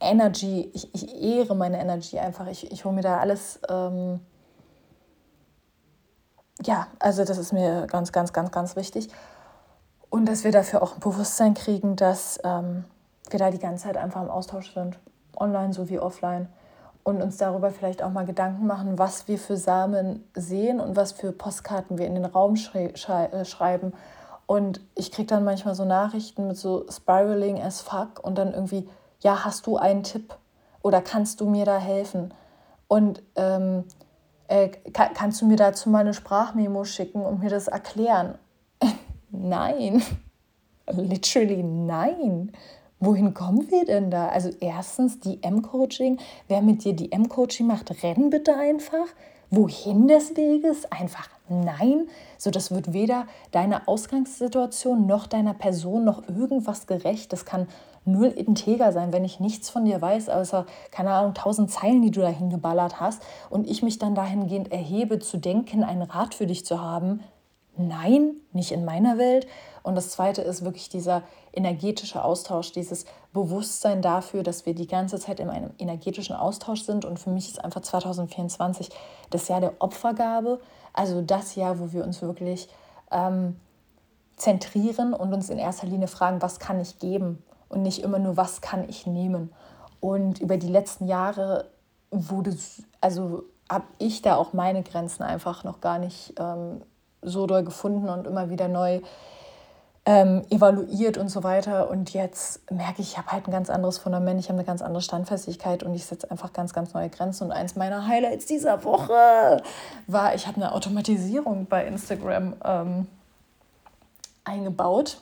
Energy, 0.00 0.70
ich, 0.72 0.94
ich 0.94 1.22
ehre 1.22 1.54
meine 1.54 1.78
Energy 1.80 2.18
einfach. 2.18 2.46
Ich, 2.46 2.70
ich 2.72 2.84
hole 2.84 2.94
mir 2.94 3.02
da 3.02 3.18
alles, 3.18 3.60
ähm, 3.68 4.20
ja, 6.64 6.88
also 6.98 7.24
das 7.24 7.38
ist 7.38 7.52
mir 7.52 7.86
ganz, 7.86 8.12
ganz, 8.12 8.32
ganz, 8.32 8.50
ganz 8.50 8.76
wichtig. 8.76 9.08
Und 10.08 10.26
dass 10.26 10.42
wir 10.44 10.52
dafür 10.52 10.82
auch 10.82 10.94
ein 10.94 11.00
Bewusstsein 11.00 11.54
kriegen, 11.54 11.96
dass 11.96 12.40
ähm, 12.42 12.84
wir 13.30 13.38
da 13.38 13.50
die 13.50 13.58
ganze 13.58 13.84
Zeit 13.84 13.96
einfach 13.96 14.22
im 14.22 14.30
Austausch 14.30 14.74
sind, 14.74 14.98
online 15.36 15.72
sowie 15.72 15.98
offline. 15.98 16.48
Und 17.02 17.22
uns 17.22 17.38
darüber 17.38 17.70
vielleicht 17.70 18.02
auch 18.02 18.10
mal 18.10 18.26
Gedanken 18.26 18.66
machen, 18.66 18.98
was 18.98 19.26
wir 19.26 19.38
für 19.38 19.56
Samen 19.56 20.28
sehen 20.34 20.80
und 20.80 20.96
was 20.96 21.12
für 21.12 21.32
Postkarten 21.32 21.96
wir 21.96 22.06
in 22.06 22.14
den 22.14 22.26
Raum 22.26 22.56
schrei 22.56 22.92
äh, 22.92 23.44
schreiben. 23.44 23.94
Und 24.46 24.80
ich 24.96 25.12
kriege 25.12 25.26
dann 25.26 25.44
manchmal 25.44 25.74
so 25.74 25.84
Nachrichten 25.84 26.48
mit 26.48 26.58
so 26.58 26.84
Spiraling 26.90 27.62
as 27.62 27.80
fuck 27.80 28.22
und 28.22 28.36
dann 28.36 28.52
irgendwie, 28.52 28.88
ja, 29.20 29.44
hast 29.44 29.66
du 29.66 29.76
einen 29.76 30.02
Tipp 30.02 30.36
oder 30.82 31.00
kannst 31.00 31.40
du 31.40 31.48
mir 31.48 31.64
da 31.64 31.78
helfen? 31.78 32.34
Und 32.88 33.22
ähm, 33.36 33.84
äh, 34.48 34.68
kann, 34.68 35.14
kannst 35.14 35.40
du 35.40 35.46
mir 35.46 35.56
dazu 35.56 35.90
mal 35.90 36.00
eine 36.00 36.14
Sprachmemo 36.14 36.84
schicken 36.84 37.24
und 37.24 37.40
mir 37.40 37.50
das 37.50 37.68
erklären? 37.68 38.38
nein, 39.30 40.02
literally 40.90 41.62
nein 41.62 42.52
wohin 43.00 43.34
kommen 43.34 43.70
wir 43.70 43.86
denn 43.86 44.10
da? 44.10 44.28
Also 44.28 44.50
erstens 44.60 45.18
DM-Coaching. 45.20 46.18
Wer 46.48 46.62
mit 46.62 46.84
dir 46.84 46.94
DM-Coaching 46.94 47.66
macht, 47.66 48.02
renn 48.02 48.30
bitte 48.30 48.56
einfach. 48.56 49.06
Wohin 49.52 50.06
des 50.06 50.36
Weges? 50.36 50.90
Einfach 50.92 51.28
nein. 51.48 52.06
So, 52.38 52.50
das 52.50 52.70
wird 52.70 52.92
weder 52.92 53.26
deiner 53.50 53.88
Ausgangssituation 53.88 55.08
noch 55.08 55.26
deiner 55.26 55.54
Person 55.54 56.04
noch 56.04 56.28
irgendwas 56.28 56.86
gerecht. 56.86 57.32
Das 57.32 57.44
kann 57.44 57.66
null 58.04 58.28
integer 58.28 58.92
sein, 58.92 59.12
wenn 59.12 59.24
ich 59.24 59.40
nichts 59.40 59.68
von 59.68 59.84
dir 59.84 60.00
weiß, 60.00 60.28
außer, 60.28 60.66
keine 60.92 61.10
Ahnung, 61.10 61.34
tausend 61.34 61.70
Zeilen, 61.70 62.00
die 62.00 62.12
du 62.12 62.20
dahin 62.20 62.50
geballert 62.50 63.00
hast 63.00 63.22
und 63.50 63.68
ich 63.68 63.82
mich 63.82 63.98
dann 63.98 64.14
dahingehend 64.14 64.70
erhebe, 64.70 65.18
zu 65.18 65.36
denken, 65.36 65.82
einen 65.82 66.02
Rat 66.02 66.34
für 66.34 66.46
dich 66.46 66.64
zu 66.64 66.80
haben. 66.80 67.20
Nein, 67.76 68.36
nicht 68.52 68.72
in 68.72 68.84
meiner 68.84 69.18
Welt. 69.18 69.46
Und 69.82 69.94
das 69.94 70.10
Zweite 70.10 70.42
ist 70.42 70.64
wirklich 70.64 70.88
dieser 70.88 71.22
energetische 71.52 72.22
Austausch, 72.22 72.72
dieses 72.72 73.06
Bewusstsein 73.32 74.02
dafür, 74.02 74.42
dass 74.42 74.66
wir 74.66 74.74
die 74.74 74.86
ganze 74.86 75.18
Zeit 75.18 75.40
in 75.40 75.48
einem 75.48 75.70
energetischen 75.78 76.36
Austausch 76.36 76.82
sind. 76.82 77.04
Und 77.04 77.18
für 77.18 77.30
mich 77.30 77.48
ist 77.48 77.64
einfach 77.64 77.80
2024 77.80 78.90
das 79.30 79.48
Jahr 79.48 79.60
der 79.60 79.74
Opfergabe, 79.78 80.60
also 80.92 81.22
das 81.22 81.54
Jahr, 81.54 81.78
wo 81.78 81.92
wir 81.92 82.04
uns 82.04 82.20
wirklich 82.20 82.68
ähm, 83.10 83.56
zentrieren 84.36 85.14
und 85.14 85.32
uns 85.32 85.50
in 85.50 85.58
erster 85.58 85.86
Linie 85.86 86.08
fragen, 86.08 86.42
was 86.42 86.58
kann 86.58 86.80
ich 86.80 86.98
geben 86.98 87.42
und 87.68 87.82
nicht 87.82 88.02
immer 88.02 88.18
nur, 88.18 88.36
was 88.36 88.60
kann 88.60 88.88
ich 88.88 89.06
nehmen. 89.06 89.52
Und 90.00 90.40
über 90.40 90.56
die 90.56 90.68
letzten 90.68 91.06
Jahre 91.06 91.70
wurde, 92.10 92.56
also 93.00 93.44
habe 93.70 93.84
ich 93.98 94.22
da 94.22 94.36
auch 94.36 94.52
meine 94.52 94.82
Grenzen 94.82 95.22
einfach 95.22 95.62
noch 95.62 95.80
gar 95.80 95.98
nicht 95.98 96.34
ähm, 96.38 96.82
so 97.22 97.46
doll 97.46 97.64
gefunden 97.64 98.08
und 98.08 98.26
immer 98.26 98.50
wieder 98.50 98.68
neu 98.68 99.00
ähm, 100.06 100.42
evaluiert 100.50 101.18
und 101.18 101.28
so 101.28 101.42
weiter. 101.42 101.90
Und 101.90 102.12
jetzt 102.12 102.70
merke 102.70 103.02
ich, 103.02 103.12
ich 103.12 103.18
habe 103.18 103.30
halt 103.32 103.46
ein 103.46 103.52
ganz 103.52 103.70
anderes 103.70 103.98
Fundament, 103.98 104.40
ich 104.40 104.48
habe 104.48 104.58
eine 104.58 104.66
ganz 104.66 104.82
andere 104.82 105.02
Standfestigkeit 105.02 105.82
und 105.82 105.94
ich 105.94 106.04
setze 106.04 106.30
einfach 106.30 106.52
ganz, 106.52 106.72
ganz 106.72 106.94
neue 106.94 107.10
Grenzen. 107.10 107.44
Und 107.44 107.52
eins 107.52 107.76
meiner 107.76 108.06
Highlights 108.06 108.46
dieser 108.46 108.84
Woche 108.84 109.62
war, 110.06 110.34
ich 110.34 110.46
habe 110.46 110.56
eine 110.56 110.72
Automatisierung 110.72 111.66
bei 111.66 111.86
Instagram 111.86 112.56
ähm, 112.64 113.06
eingebaut. 114.44 115.20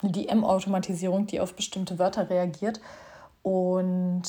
Eine 0.00 0.12
DM-Automatisierung, 0.12 1.26
die 1.26 1.40
auf 1.40 1.54
bestimmte 1.54 1.98
Wörter 1.98 2.30
reagiert. 2.30 2.80
Und 3.42 4.22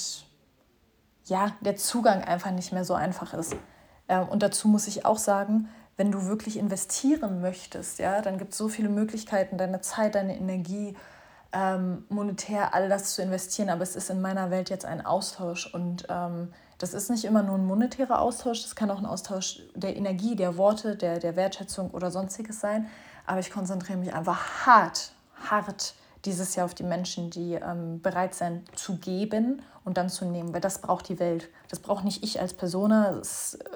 ja, 1.26 1.52
der 1.62 1.76
Zugang 1.78 2.24
einfach 2.24 2.52
nicht 2.52 2.74
mehr 2.74 2.84
so 2.84 2.96
einfach 2.96 3.34
ist. 3.36 3.56
Ähm, 4.08 4.28
und 4.30 4.42
dazu 4.42 4.68
muss 4.68 4.88
ich 4.88 5.06
auch 5.06 5.20
sagen, 5.20 5.70
wenn 6.00 6.14
du 6.14 6.28
wirklich 6.28 6.56
investieren 6.56 7.42
möchtest, 7.42 8.00
ja, 8.00 8.22
dann 8.22 8.38
gibt 8.38 8.54
es 8.54 8.58
so 8.58 8.70
viele 8.70 8.88
Möglichkeiten, 8.88 9.58
deine 9.58 9.82
Zeit, 9.82 10.16
deine 10.16 10.38
Energie, 10.38 10.96
ähm, 11.52 12.06
monetär 12.08 12.74
all 12.74 12.88
das 12.88 13.16
zu 13.16 13.22
investieren. 13.22 13.70
Aber 13.70 13.84
es 13.84 13.98
ist 13.98 14.10
in 14.10 14.22
meiner 14.22 14.50
Welt 14.50 14.70
jetzt 14.70 14.86
ein 14.86 15.06
Austausch 15.06 15.72
und 15.74 16.08
ähm, 16.10 16.54
das 16.78 16.94
ist 16.94 17.10
nicht 17.10 17.26
immer 17.26 17.44
nur 17.44 17.56
ein 17.56 17.66
monetärer 17.66 18.22
Austausch, 18.22 18.64
das 18.64 18.78
kann 18.78 18.90
auch 18.92 19.00
ein 19.00 19.06
Austausch 19.06 19.62
der 19.76 19.98
Energie, 19.98 20.38
der 20.38 20.56
Worte, 20.56 20.96
der, 20.96 21.20
der 21.20 21.36
Wertschätzung 21.36 21.92
oder 21.92 22.12
sonstiges 22.12 22.62
sein. 22.62 22.88
Aber 23.26 23.42
ich 23.42 23.52
konzentriere 23.52 23.98
mich 23.98 24.14
einfach 24.14 24.66
hart, 24.66 25.12
hart 25.50 25.96
dieses 26.24 26.56
Jahr 26.56 26.64
auf 26.64 26.76
die 26.76 26.84
Menschen, 26.84 27.30
die 27.30 27.56
ähm, 27.56 28.02
bereit 28.02 28.36
sind 28.36 28.64
zu 28.80 28.96
geben 29.00 29.62
und 29.84 29.98
dann 29.98 30.08
zu 30.08 30.24
nehmen, 30.24 30.54
weil 30.54 30.62
das 30.62 30.80
braucht 30.80 31.10
die 31.10 31.20
Welt. 31.20 31.50
Das 31.68 31.80
braucht 31.80 32.06
nicht 32.06 32.24
ich 32.24 32.40
als 32.40 32.54
Persona, 32.54 33.12
das, 33.12 33.56
äh, 33.56 33.68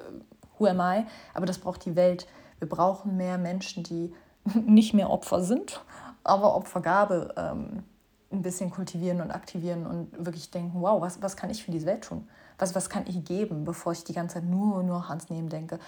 who 0.64 0.68
am 0.68 0.80
I, 0.80 1.06
aber 1.34 1.46
das 1.46 1.60
braucht 1.60 1.86
die 1.86 1.96
Welt. 1.96 2.28
Wir 2.60 2.70
brauchen 2.70 3.18
mehr 3.18 3.38
Menschen, 3.38 3.84
die 3.84 4.14
nicht 4.66 4.94
mehr 4.94 5.10
Opfer 5.10 5.44
sind, 5.44 5.84
aber 6.24 6.56
Opfergabe 6.56 7.34
ähm, 7.38 7.84
ein 8.32 8.42
bisschen 8.42 8.72
kultivieren 8.72 9.22
und 9.22 9.32
aktivieren 9.32 9.86
und 9.86 10.26
wirklich 10.26 10.50
denken, 10.50 10.82
wow, 10.82 11.02
was, 11.02 11.22
was 11.22 11.38
kann 11.38 11.50
ich 11.50 11.64
für 11.64 11.72
diese 11.72 11.86
Welt 11.86 12.04
tun? 12.04 12.28
Was, 12.58 12.76
was 12.76 12.90
kann 12.90 13.06
ich 13.08 13.24
geben, 13.26 13.64
bevor 13.64 13.92
ich 13.92 14.04
die 14.04 14.14
ganze 14.14 14.36
Zeit 14.36 14.46
nur, 14.46 14.84
nur 14.84 15.10
ans 15.10 15.30
Nehmen 15.30 15.50
denke? 15.50 15.80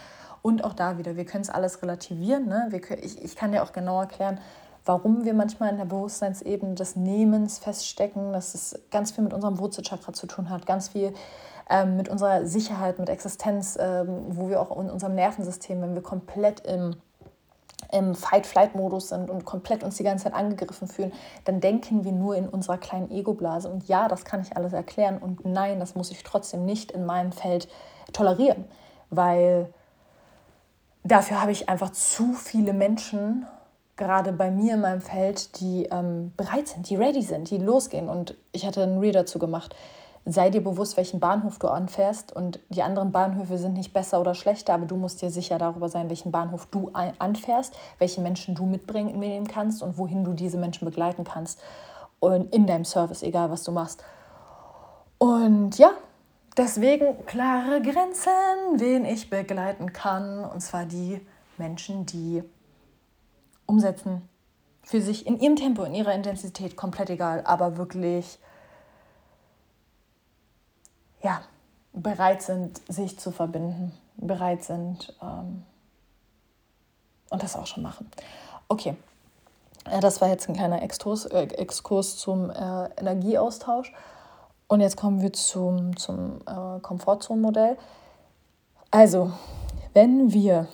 Und 0.42 0.64
auch 0.64 0.74
da 0.74 0.98
wieder, 0.98 1.16
wir 1.16 1.26
können 1.26 1.42
es 1.42 1.50
alles 1.50 1.82
relativieren. 1.82 2.48
Ne? 2.48 2.68
Wir 2.70 2.82
können, 2.82 3.02
ich, 3.04 3.24
ich 3.24 3.36
kann 3.36 3.52
dir 3.52 3.64
auch 3.64 3.72
genau 3.72 4.02
erklären, 4.02 4.40
warum 4.84 5.26
wir 5.26 5.34
manchmal 5.34 5.72
in 5.72 5.78
der 5.78 5.86
Bewusstseinsebene 5.86 6.76
des 6.76 6.96
Nehmens 6.96 7.58
feststecken, 7.58 8.32
dass 8.32 8.54
es 8.54 8.80
ganz 8.92 9.12
viel 9.12 9.24
mit 9.24 9.34
unserem 9.34 9.58
Wurzelchakra 9.58 10.14
zu 10.14 10.28
tun 10.28 10.50
hat, 10.50 10.66
ganz 10.66 10.90
viel 10.90 11.14
ähm, 11.70 11.98
mit 11.98 12.10
unserer 12.10 12.46
Sicherheit, 12.46 13.00
mit 13.00 13.10
Existenz, 13.10 13.78
ähm, 13.80 14.26
wo 14.30 14.50
wir 14.50 14.62
auch 14.62 14.78
in 14.80 14.90
unserem 14.90 15.16
Nervensystem, 15.16 15.82
wenn 15.82 15.96
wir 15.96 16.04
komplett 16.04 16.62
im 16.62 16.96
im 17.92 18.16
Fight-Flight-Modus 18.16 19.10
sind 19.10 19.30
und 19.30 19.46
komplett 19.46 19.84
uns 19.84 19.98
die 19.98 20.04
ganze 20.04 20.26
Zeit 20.26 20.34
angegriffen 20.34 20.88
fühlen, 20.88 21.14
dann 21.44 21.60
denken 21.60 22.04
wir 22.04 22.12
nur 22.12 22.36
in 22.36 22.48
unserer 22.48 22.78
kleinen 22.78 23.12
Ego-Blase. 23.12 23.70
Und 23.70 23.88
ja, 23.88 24.08
das 24.08 24.26
kann 24.26 24.42
ich 24.42 24.56
alles 24.58 24.74
erklären. 24.74 25.18
Und 25.18 25.46
nein, 25.46 25.80
das 25.80 25.96
muss 25.96 26.12
ich 26.12 26.24
trotzdem 26.24 26.66
nicht 26.66 26.92
in 26.92 27.06
meinem 27.06 27.32
Feld 27.32 27.68
tolerieren, 28.14 28.66
weil 29.10 29.74
dafür 31.04 31.42
habe 31.42 31.52
ich 31.52 31.70
einfach 31.70 31.92
zu 31.92 32.34
viele 32.34 32.74
Menschen, 32.74 33.46
gerade 33.98 34.34
bei 34.34 34.52
mir 34.52 34.74
in 34.74 34.82
meinem 34.82 35.02
Feld, 35.02 35.60
die 35.60 35.86
ähm, 35.86 36.34
bereit 36.36 36.68
sind, 36.68 36.90
die 36.90 36.96
ready 36.96 37.22
sind, 37.22 37.50
die 37.50 37.58
losgehen. 37.58 38.10
Und 38.10 38.36
ich 38.52 38.66
hatte 38.66 38.84
einen 38.84 39.00
Read 39.00 39.16
dazu 39.16 39.40
gemacht 39.40 39.76
sei 40.26 40.50
dir 40.50 40.64
bewusst, 40.64 40.98
welchen 40.98 41.20
Bahnhof 41.20 41.60
du 41.60 41.68
anfährst. 41.68 42.36
Und 42.36 42.60
die 42.70 42.82
anderen 42.82 43.12
Bahnhöfe 43.12 43.58
sind 43.58 43.74
nicht 43.74 43.94
besser 43.94 44.20
oder 44.20 44.34
schlechter, 44.34 44.74
aber 44.74 44.86
du 44.86 44.96
musst 44.96 45.22
dir 45.22 45.30
sicher 45.30 45.58
darüber 45.58 45.88
sein, 45.88 46.10
welchen 46.10 46.32
Bahnhof 46.32 46.66
du 46.68 46.92
anfährst, 46.94 47.76
welche 48.00 48.22
Menschen 48.22 48.56
du 48.56 48.66
mitbringen 48.66 49.48
kannst 49.48 49.84
und 49.84 49.98
wohin 49.98 50.24
du 50.24 50.34
diese 50.34 50.58
Menschen 50.58 50.86
begleiten 50.86 51.24
kannst. 51.24 51.62
Und 52.20 52.54
in 52.54 52.66
deinem 52.66 52.86
Service, 52.86 53.22
egal 53.22 53.52
was 53.52 53.64
du 53.64 53.72
machst. 53.72 54.04
Und 55.20 55.78
ja, 55.78 55.92
deswegen 56.58 57.26
klare 57.26 57.82
Grenzen, 57.82 58.32
wen 58.78 59.06
ich 59.06 59.30
begleiten 59.30 59.94
kann. 59.94 60.44
Und 60.44 60.62
zwar 60.62 60.86
die 60.86 61.22
Menschen, 61.58 62.06
die 62.06 62.44
umsetzen 63.68 64.28
für 64.84 65.02
sich 65.02 65.26
in 65.26 65.40
ihrem 65.40 65.56
Tempo, 65.56 65.84
in 65.84 65.96
ihrer 65.96 66.14
Intensität, 66.14 66.76
komplett 66.76 67.10
egal, 67.10 67.44
aber 67.46 67.78
wirklich 67.78 68.40
ja, 71.22 71.42
bereit 71.94 72.42
sind, 72.42 72.82
sich 72.92 73.18
zu 73.20 73.32
verbinden, 73.32 73.92
bereit 74.18 74.64
sind 74.64 75.14
ähm, 75.22 75.64
und 77.30 77.44
das 77.44 77.56
auch 77.56 77.68
schon 77.68 77.84
machen. 77.84 78.10
Okay, 78.68 78.96
ja, 79.90 80.00
das 80.00 80.20
war 80.22 80.30
jetzt 80.30 80.50
ein 80.50 80.56
kleiner 80.56 80.82
Exkurs, 80.82 81.26
äh, 81.26 81.44
Exkurs 81.44 82.18
zum 82.18 82.50
äh, 82.50 82.90
Energieaustausch. 82.98 83.94
Und 84.68 84.82
jetzt 84.82 84.98
kommen 84.98 85.22
wir 85.22 85.32
zum, 85.32 85.96
zum 85.96 86.42
äh, 86.48 86.80
Komfortzonenmodell. 86.80 87.78
Also, 88.90 89.32
wenn 89.94 90.34
wir, 90.34 90.68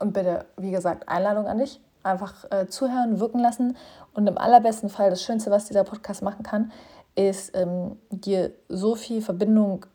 und 0.00 0.12
bitte, 0.12 0.46
wie 0.56 0.72
gesagt, 0.72 1.08
Einladung 1.08 1.46
an 1.46 1.58
dich, 1.58 1.80
einfach 2.02 2.50
äh, 2.50 2.66
zuhören, 2.66 3.20
wirken 3.20 3.38
lassen 3.38 3.76
und 4.14 4.26
im 4.26 4.38
allerbesten 4.38 4.88
Fall 4.88 5.10
das 5.10 5.22
Schönste, 5.22 5.50
was 5.50 5.66
dieser 5.66 5.84
Podcast 5.84 6.22
machen 6.22 6.42
kann, 6.42 6.72
ist 7.14 7.56
ähm, 7.56 7.96
dir 8.10 8.52
so 8.68 8.94
viel 8.94 9.22
Verbindung 9.22 9.86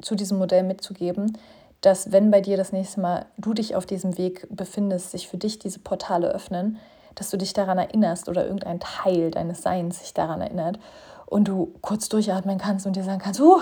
zu 0.00 0.14
diesem 0.14 0.38
Modell 0.38 0.62
mitzugeben, 0.62 1.36
dass 1.80 2.12
wenn 2.12 2.30
bei 2.30 2.40
dir 2.40 2.56
das 2.56 2.72
nächste 2.72 3.00
Mal 3.00 3.26
du 3.36 3.54
dich 3.54 3.76
auf 3.76 3.86
diesem 3.86 4.18
Weg 4.18 4.46
befindest, 4.50 5.10
sich 5.10 5.28
für 5.28 5.38
dich 5.38 5.58
diese 5.58 5.78
Portale 5.78 6.28
öffnen, 6.28 6.78
dass 7.14 7.30
du 7.30 7.36
dich 7.36 7.52
daran 7.52 7.78
erinnerst 7.78 8.28
oder 8.28 8.44
irgendein 8.44 8.80
Teil 8.80 9.30
deines 9.30 9.62
Seins 9.62 10.00
sich 10.00 10.14
daran 10.14 10.40
erinnert 10.40 10.78
und 11.26 11.48
du 11.48 11.74
kurz 11.80 12.08
durchatmen 12.08 12.58
kannst 12.58 12.86
und 12.86 12.96
dir 12.96 13.04
sagen 13.04 13.20
kannst, 13.20 13.40
uh, 13.40 13.60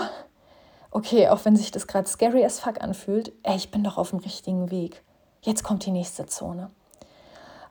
okay, 0.91 1.27
auch 1.29 1.43
wenn 1.45 1.55
sich 1.55 1.71
das 1.71 1.87
gerade 1.87 2.07
scary 2.07 2.45
as 2.45 2.59
fuck 2.59 2.81
anfühlt, 2.81 3.31
ey, 3.43 3.55
ich 3.55 3.71
bin 3.71 3.83
doch 3.83 3.97
auf 3.97 4.11
dem 4.11 4.19
richtigen 4.19 4.71
Weg. 4.71 5.03
Jetzt 5.41 5.63
kommt 5.63 5.85
die 5.85 5.91
nächste 5.91 6.25
Zone. 6.25 6.69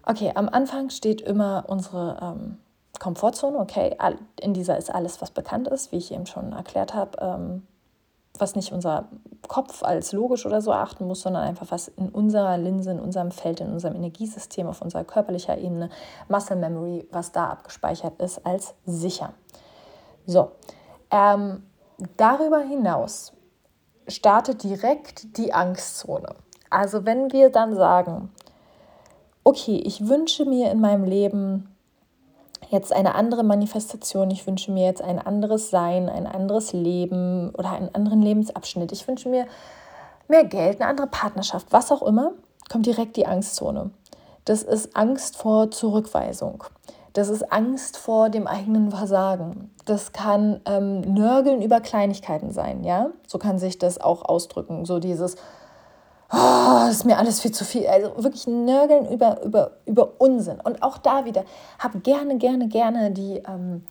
Okay, 0.04 0.32
am 0.34 0.48
Anfang 0.48 0.90
steht 0.90 1.20
immer 1.20 1.64
unsere 1.66 2.18
ähm, 2.22 2.58
Komfortzone, 2.98 3.58
okay, 3.58 3.96
in 4.40 4.54
dieser 4.54 4.76
ist 4.76 4.94
alles, 4.94 5.20
was 5.20 5.30
bekannt 5.30 5.68
ist, 5.68 5.92
wie 5.92 5.96
ich 5.96 6.12
eben 6.12 6.26
schon 6.26 6.52
erklärt 6.52 6.94
habe, 6.94 7.18
ähm, 7.20 7.66
was 8.38 8.54
nicht 8.54 8.72
unser 8.72 9.08
Kopf 9.48 9.82
als 9.82 10.12
logisch 10.12 10.46
oder 10.46 10.60
so 10.60 10.72
achten 10.72 11.06
muss, 11.06 11.22
sondern 11.22 11.42
einfach 11.42 11.70
was 11.70 11.88
in 11.88 12.08
unserer 12.08 12.58
Linse, 12.58 12.90
in 12.90 13.00
unserem 13.00 13.30
Feld, 13.30 13.60
in 13.60 13.72
unserem 13.72 13.96
Energiesystem, 13.96 14.66
auf 14.66 14.82
unserer 14.82 15.04
körperlicher 15.04 15.56
Ebene, 15.56 15.90
Muscle 16.28 16.56
Memory, 16.56 17.08
was 17.10 17.32
da 17.32 17.48
abgespeichert 17.48 18.20
ist, 18.20 18.44
als 18.44 18.74
sicher. 18.84 19.32
So, 20.26 20.52
ähm, 21.10 21.62
darüber 22.16 22.60
hinaus 22.60 23.32
startet 24.08 24.62
direkt 24.62 25.36
die 25.38 25.52
Angstzone. 25.52 26.34
Also 26.70 27.04
wenn 27.04 27.32
wir 27.32 27.50
dann 27.50 27.74
sagen, 27.74 28.30
okay, 29.44 29.80
ich 29.84 30.08
wünsche 30.08 30.44
mir 30.44 30.70
in 30.70 30.80
meinem 30.80 31.04
Leben 31.04 31.75
jetzt 32.70 32.92
eine 32.92 33.14
andere 33.14 33.44
Manifestation, 33.44 34.30
ich 34.30 34.46
wünsche 34.46 34.72
mir 34.72 34.86
jetzt 34.86 35.02
ein 35.02 35.18
anderes 35.18 35.70
Sein, 35.70 36.08
ein 36.08 36.26
anderes 36.26 36.72
Leben 36.72 37.50
oder 37.50 37.70
einen 37.70 37.94
anderen 37.94 38.22
Lebensabschnitt. 38.22 38.92
Ich 38.92 39.06
wünsche 39.06 39.28
mir 39.28 39.46
mehr 40.28 40.44
Geld, 40.44 40.80
eine 40.80 40.90
andere 40.90 41.06
Partnerschaft, 41.06 41.68
was 41.70 41.92
auch 41.92 42.02
immer, 42.02 42.32
kommt 42.70 42.86
direkt 42.86 43.16
die 43.16 43.26
Angstzone. 43.26 43.90
Das 44.44 44.62
ist 44.62 44.96
Angst 44.96 45.36
vor 45.36 45.70
Zurückweisung. 45.70 46.64
Das 47.12 47.30
ist 47.30 47.50
Angst 47.50 47.96
vor 47.96 48.28
dem 48.28 48.46
eigenen 48.46 48.90
Versagen. 48.90 49.70
Das 49.86 50.12
kann 50.12 50.60
ähm, 50.66 51.00
Nörgeln 51.00 51.62
über 51.62 51.80
Kleinigkeiten 51.80 52.50
sein, 52.52 52.84
ja. 52.84 53.08
So 53.26 53.38
kann 53.38 53.58
sich 53.58 53.78
das 53.78 53.98
auch 53.98 54.22
ausdrücken. 54.24 54.84
So 54.84 54.98
dieses, 54.98 55.36
oh, 56.32 56.88
ist 56.90 57.04
mir 57.04 57.18
alles 57.18 57.40
viel 57.40 57.52
zu 57.52 57.64
viel. 57.64 57.86
Also 57.86 58.12
wirklich 58.22 58.46
nörgeln 58.46 59.08
über, 59.10 59.42
über, 59.42 59.72
über 59.86 60.12
Unsinn. 60.18 60.60
Und 60.62 60.82
auch 60.82 60.98
da 60.98 61.24
wieder, 61.24 61.44
hab 61.78 62.02
gerne, 62.02 62.38
gerne, 62.38 62.68
gerne 62.68 63.10
die, 63.10 63.42
ähm, 63.46 63.84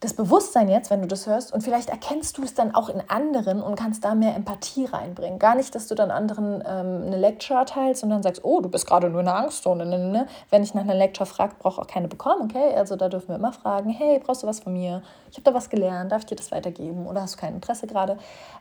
das 0.00 0.14
Bewusstsein 0.14 0.70
jetzt, 0.70 0.90
wenn 0.90 1.02
du 1.02 1.06
das 1.06 1.26
hörst, 1.26 1.52
und 1.52 1.62
vielleicht 1.62 1.90
erkennst 1.90 2.38
du 2.38 2.42
es 2.42 2.54
dann 2.54 2.74
auch 2.74 2.88
in 2.88 3.02
anderen 3.08 3.62
und 3.62 3.76
kannst 3.76 4.02
da 4.02 4.14
mehr 4.14 4.34
Empathie 4.34 4.86
reinbringen. 4.86 5.38
Gar 5.38 5.56
nicht, 5.56 5.74
dass 5.74 5.88
du 5.88 5.94
dann 5.94 6.10
anderen 6.10 6.64
ähm, 6.66 7.02
eine 7.06 7.18
Lecture 7.18 7.66
teilst 7.66 8.02
und 8.02 8.08
dann 8.08 8.22
sagst, 8.22 8.42
oh, 8.42 8.62
du 8.62 8.70
bist 8.70 8.86
gerade 8.86 9.10
nur 9.10 9.20
in 9.20 9.28
einer 9.28 9.36
Angstzone. 9.36 9.84
Ne, 9.84 9.98
ne, 9.98 10.08
ne. 10.08 10.26
Wenn 10.48 10.62
ich 10.62 10.72
nach 10.72 10.82
einer 10.82 10.94
Lecture 10.94 11.26
frage, 11.26 11.54
brauche 11.58 11.82
auch 11.82 11.86
keine 11.86 12.08
bekommen, 12.08 12.50
okay? 12.50 12.74
Also 12.74 12.96
da 12.96 13.10
dürfen 13.10 13.28
wir 13.28 13.36
immer 13.36 13.52
fragen, 13.52 13.90
hey, 13.90 14.18
brauchst 14.24 14.42
du 14.42 14.46
was 14.46 14.60
von 14.60 14.72
mir? 14.72 15.02
Ich 15.30 15.36
habe 15.36 15.44
da 15.44 15.52
was 15.52 15.68
gelernt, 15.68 16.12
darf 16.12 16.20
ich 16.20 16.26
dir 16.26 16.36
das 16.36 16.50
weitergeben? 16.50 17.06
Oder 17.06 17.20
hast 17.20 17.34
du 17.34 17.38
kein 17.38 17.56
Interesse 17.56 17.86
gerade? 17.86 18.16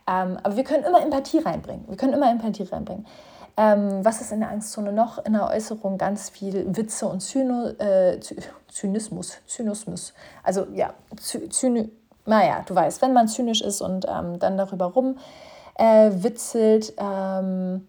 Ähm, 0.07 0.37
aber 0.43 0.57
wir 0.57 0.65
können 0.65 0.83
immer 0.83 1.01
Empathie 1.01 1.39
reinbringen. 1.39 1.85
Wir 1.87 1.95
können 1.95 2.13
immer 2.13 2.29
Empathie 2.29 2.63
reinbringen. 2.63 3.05
Ähm, 3.59 4.05
was 4.05 4.21
ist 4.21 4.31
in 4.31 4.39
der 4.39 4.49
Angstzone 4.49 4.93
noch? 4.93 5.23
In 5.25 5.33
der 5.33 5.47
Äußerung 5.47 5.97
ganz 5.97 6.29
viel 6.29 6.65
Witze 6.77 7.05
und 7.07 7.19
Zyno, 7.19 7.67
äh, 7.77 8.19
Zynismus. 8.69 9.37
Zynismus. 9.47 10.13
Also 10.43 10.67
ja, 10.73 10.93
Zyni 11.17 11.91
naja, 12.25 12.63
du 12.65 12.75
weißt, 12.75 13.01
wenn 13.01 13.11
man 13.11 13.27
zynisch 13.27 13.61
ist 13.61 13.81
und 13.81 14.05
ähm, 14.07 14.37
dann 14.39 14.55
darüber 14.55 14.85
rum 14.85 15.17
äh. 15.79 16.11
Ähm, 16.97 17.85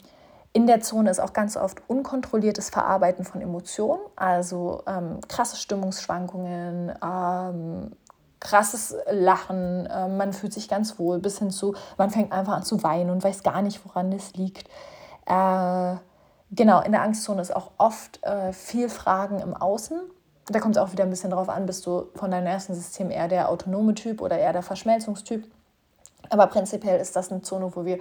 in 0.52 0.66
der 0.66 0.80
Zone 0.80 1.10
ist 1.10 1.20
auch 1.20 1.32
ganz 1.32 1.56
oft 1.56 1.82
unkontrolliertes 1.88 2.70
Verarbeiten 2.70 3.24
von 3.24 3.40
Emotionen, 3.40 4.00
also 4.16 4.82
ähm, 4.86 5.20
krasse 5.28 5.56
Stimmungsschwankungen, 5.56 6.92
ähm, 7.04 7.92
krasses 8.40 8.96
Lachen, 9.10 9.86
äh, 9.86 10.08
man 10.08 10.32
fühlt 10.32 10.52
sich 10.52 10.68
ganz 10.68 10.98
wohl, 10.98 11.18
bis 11.18 11.38
hin 11.38 11.50
zu, 11.50 11.74
man 11.98 12.10
fängt 12.10 12.32
einfach 12.32 12.54
an 12.54 12.62
zu 12.62 12.82
weinen 12.82 13.10
und 13.10 13.22
weiß 13.22 13.42
gar 13.42 13.62
nicht, 13.62 13.84
woran 13.84 14.10
das 14.10 14.34
liegt. 14.34 14.68
Äh, 15.30 15.96
genau, 16.50 16.80
in 16.82 16.90
der 16.90 17.02
Angstzone 17.02 17.40
ist 17.40 17.54
auch 17.54 17.70
oft 17.78 18.22
äh, 18.24 18.52
viel 18.52 18.88
Fragen 18.88 19.38
im 19.38 19.54
Außen. 19.54 20.00
Da 20.48 20.58
kommt 20.58 20.74
es 20.74 20.82
auch 20.82 20.90
wieder 20.90 21.04
ein 21.04 21.10
bisschen 21.10 21.30
drauf 21.30 21.48
an, 21.48 21.66
bist 21.66 21.86
du 21.86 22.08
von 22.16 22.32
deinem 22.32 22.48
ersten 22.48 22.74
System 22.74 23.12
eher 23.12 23.28
der 23.28 23.48
autonome 23.48 23.94
Typ 23.94 24.20
oder 24.20 24.36
eher 24.36 24.52
der 24.52 24.62
Verschmelzungstyp. 24.62 25.44
Aber 26.30 26.48
prinzipiell 26.48 27.00
ist 27.00 27.14
das 27.14 27.30
eine 27.30 27.42
Zone, 27.42 27.70
wo 27.76 27.84
wir 27.84 28.00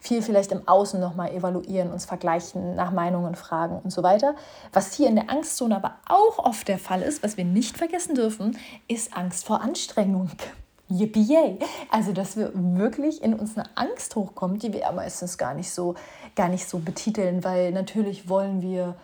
viel 0.00 0.20
vielleicht 0.20 0.50
im 0.50 0.66
Außen 0.66 0.98
nochmal 0.98 1.30
evaluieren, 1.30 1.92
uns 1.92 2.04
vergleichen, 2.04 2.74
nach 2.74 2.90
Meinungen 2.90 3.36
fragen 3.36 3.80
und 3.82 3.90
so 3.90 4.02
weiter. 4.02 4.34
Was 4.72 4.92
hier 4.92 5.08
in 5.08 5.14
der 5.14 5.30
Angstzone 5.30 5.76
aber 5.76 5.94
auch 6.08 6.44
oft 6.44 6.66
der 6.66 6.78
Fall 6.78 7.02
ist, 7.02 7.22
was 7.22 7.36
wir 7.36 7.44
nicht 7.44 7.78
vergessen 7.78 8.16
dürfen, 8.16 8.58
ist 8.88 9.16
Angst 9.16 9.46
vor 9.46 9.60
Anstrengung. 9.60 10.30
Yippie! 10.94 11.58
Also, 11.90 12.12
dass 12.12 12.36
wir 12.36 12.52
wirklich 12.54 13.22
in 13.22 13.34
uns 13.34 13.56
eine 13.56 13.68
Angst 13.76 14.14
hochkommt, 14.16 14.62
die 14.62 14.72
wir 14.72 14.80
ja 14.80 14.92
meistens 14.92 15.38
gar 15.38 15.54
nicht 15.54 15.70
so, 15.70 15.94
gar 16.36 16.48
nicht 16.48 16.68
so 16.68 16.78
betiteln, 16.78 17.42
weil 17.42 17.72
natürlich 17.72 18.28
wollen 18.28 18.62
wir 18.62 18.94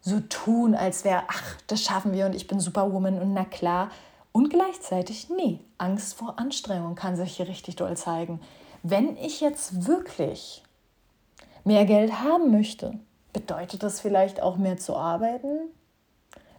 so 0.00 0.20
tun, 0.20 0.74
als 0.74 1.04
wäre, 1.04 1.22
ach, 1.28 1.56
das 1.66 1.82
schaffen 1.82 2.12
wir 2.12 2.26
und 2.26 2.34
ich 2.34 2.46
bin 2.46 2.60
Superwoman 2.60 3.20
und 3.20 3.32
na 3.32 3.44
klar. 3.44 3.90
Und 4.32 4.50
gleichzeitig, 4.50 5.28
nee, 5.30 5.60
Angst 5.78 6.14
vor 6.14 6.38
Anstrengung 6.38 6.94
kann 6.94 7.16
sich 7.16 7.36
hier 7.36 7.48
richtig 7.48 7.76
doll 7.76 7.96
zeigen. 7.96 8.40
Wenn 8.82 9.16
ich 9.16 9.40
jetzt 9.40 9.86
wirklich 9.86 10.62
mehr 11.64 11.84
Geld 11.84 12.20
haben 12.20 12.50
möchte, 12.50 12.98
bedeutet 13.32 13.82
das 13.82 14.00
vielleicht 14.00 14.40
auch 14.40 14.56
mehr 14.56 14.76
zu 14.76 14.96
arbeiten? 14.96 15.70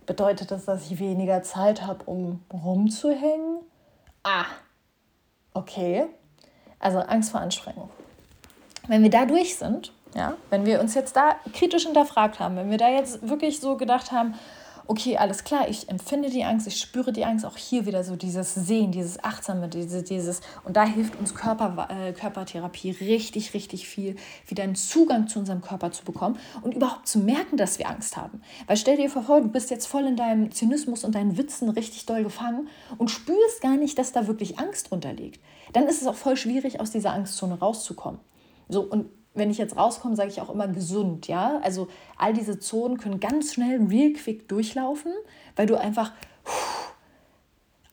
Bedeutet 0.05 0.51
das, 0.51 0.65
dass 0.65 0.91
ich 0.91 0.99
weniger 0.99 1.43
Zeit 1.43 1.83
habe, 1.83 2.03
um 2.05 2.41
rumzuhängen? 2.51 3.59
Ah, 4.23 4.45
okay. 5.53 6.05
Also 6.79 6.99
Angst 6.99 7.31
vor 7.31 7.41
Anstrengung. 7.41 7.89
Wenn 8.87 9.03
wir 9.03 9.09
da 9.09 9.25
durch 9.25 9.55
sind, 9.55 9.93
ja, 10.15 10.35
wenn 10.49 10.65
wir 10.65 10.81
uns 10.81 10.95
jetzt 10.95 11.15
da 11.15 11.35
kritisch 11.53 11.85
hinterfragt 11.85 12.39
haben, 12.39 12.55
wenn 12.55 12.71
wir 12.71 12.77
da 12.77 12.89
jetzt 12.89 13.27
wirklich 13.27 13.59
so 13.59 13.77
gedacht 13.77 14.11
haben, 14.11 14.33
okay, 14.87 15.17
alles 15.17 15.43
klar, 15.43 15.69
ich 15.69 15.89
empfinde 15.89 16.29
die 16.29 16.43
Angst, 16.43 16.67
ich 16.67 16.79
spüre 16.79 17.11
die 17.11 17.25
Angst, 17.25 17.45
auch 17.45 17.57
hier 17.57 17.85
wieder 17.85 18.03
so 18.03 18.15
dieses 18.15 18.53
Sehen, 18.53 18.91
dieses 18.91 19.23
Achtsame, 19.23 19.67
dieses, 19.67 20.03
dieses 20.03 20.41
und 20.63 20.77
da 20.77 20.85
hilft 20.85 21.17
uns 21.19 21.35
Körper, 21.35 21.87
äh, 21.89 22.13
Körpertherapie 22.13 22.91
richtig, 22.91 23.53
richtig 23.53 23.87
viel, 23.87 24.15
wieder 24.47 24.63
einen 24.63 24.75
Zugang 24.75 25.27
zu 25.27 25.39
unserem 25.39 25.61
Körper 25.61 25.91
zu 25.91 26.03
bekommen 26.03 26.37
und 26.61 26.73
überhaupt 26.73 27.07
zu 27.07 27.19
merken, 27.19 27.57
dass 27.57 27.79
wir 27.79 27.89
Angst 27.89 28.17
haben. 28.17 28.41
Weil 28.67 28.77
stell 28.77 28.97
dir 28.97 29.09
vor, 29.09 29.41
du 29.41 29.47
bist 29.47 29.69
jetzt 29.69 29.87
voll 29.87 30.05
in 30.05 30.15
deinem 30.15 30.51
Zynismus 30.51 31.03
und 31.03 31.15
deinen 31.15 31.37
Witzen 31.37 31.69
richtig 31.69 32.05
doll 32.05 32.23
gefangen 32.23 32.69
und 32.97 33.09
spürst 33.09 33.61
gar 33.61 33.77
nicht, 33.77 33.97
dass 33.97 34.11
da 34.11 34.27
wirklich 34.27 34.59
Angst 34.59 34.91
drunter 34.91 35.13
liegt. 35.13 35.39
Dann 35.73 35.87
ist 35.87 36.01
es 36.01 36.07
auch 36.07 36.15
voll 36.15 36.37
schwierig, 36.37 36.79
aus 36.79 36.91
dieser 36.91 37.13
Angstzone 37.13 37.59
rauszukommen. 37.59 38.19
So, 38.67 38.81
und 38.81 39.07
wenn 39.33 39.49
ich 39.49 39.57
jetzt 39.57 39.77
rauskomme, 39.77 40.15
sage 40.15 40.29
ich 40.29 40.41
auch 40.41 40.49
immer 40.49 40.67
gesund, 40.67 41.27
ja. 41.27 41.59
Also 41.63 41.87
all 42.17 42.33
diese 42.33 42.59
Zonen 42.59 42.97
können 42.97 43.19
ganz 43.19 43.53
schnell, 43.53 43.81
real 43.87 44.13
quick 44.13 44.47
durchlaufen, 44.47 45.13
weil 45.55 45.67
du 45.67 45.79
einfach 45.79 46.11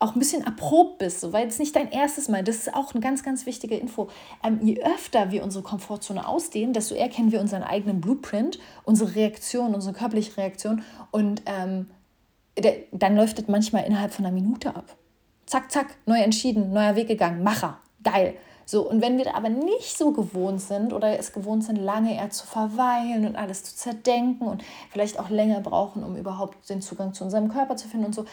auch 0.00 0.14
ein 0.14 0.18
bisschen 0.18 0.44
erprobt 0.44 0.98
bist, 0.98 1.20
so, 1.20 1.32
weil 1.32 1.48
es 1.48 1.58
nicht 1.58 1.74
dein 1.74 1.90
erstes 1.90 2.28
Mal. 2.28 2.44
Das 2.44 2.56
ist 2.56 2.74
auch 2.74 2.92
eine 2.92 3.00
ganz, 3.00 3.24
ganz 3.24 3.46
wichtige 3.46 3.76
Info. 3.76 4.08
Ähm, 4.44 4.60
je 4.62 4.80
öfter 4.82 5.32
wir 5.32 5.42
unsere 5.42 5.64
Komfortzone 5.64 6.26
ausdehnen, 6.26 6.72
desto 6.72 6.94
eher 6.94 7.08
kennen 7.08 7.32
wir 7.32 7.40
unseren 7.40 7.64
eigenen 7.64 8.00
Blueprint, 8.00 8.58
unsere 8.84 9.14
Reaktion, 9.16 9.74
unsere 9.74 9.94
körperliche 9.94 10.36
Reaktion 10.36 10.82
und 11.10 11.42
ähm, 11.46 11.86
der, 12.56 12.76
dann 12.92 13.16
läuft 13.16 13.38
das 13.38 13.48
manchmal 13.48 13.84
innerhalb 13.84 14.12
von 14.12 14.24
einer 14.24 14.34
Minute 14.34 14.74
ab. 14.74 14.96
Zack, 15.46 15.70
zack, 15.70 15.96
neu 16.06 16.20
entschieden, 16.20 16.72
neuer 16.72 16.94
Weg 16.94 17.08
gegangen, 17.08 17.42
Macher, 17.42 17.78
geil. 18.02 18.34
So, 18.70 18.86
und 18.86 19.00
wenn 19.00 19.16
wir 19.16 19.34
aber 19.34 19.48
nicht 19.48 19.96
so 19.96 20.12
gewohnt 20.12 20.60
sind 20.60 20.92
oder 20.92 21.18
es 21.18 21.32
gewohnt 21.32 21.64
sind, 21.64 21.76
lange 21.76 22.14
eher 22.14 22.28
zu 22.28 22.46
verweilen 22.46 23.26
und 23.26 23.34
alles 23.34 23.64
zu 23.64 23.74
zerdenken 23.74 24.46
und 24.46 24.62
vielleicht 24.90 25.18
auch 25.18 25.30
länger 25.30 25.62
brauchen, 25.62 26.04
um 26.04 26.16
überhaupt 26.16 26.68
den 26.68 26.82
Zugang 26.82 27.14
zu 27.14 27.24
unserem 27.24 27.48
Körper 27.48 27.76
zu 27.76 27.88
finden 27.88 28.04
und 28.04 28.14
so, 28.14 28.26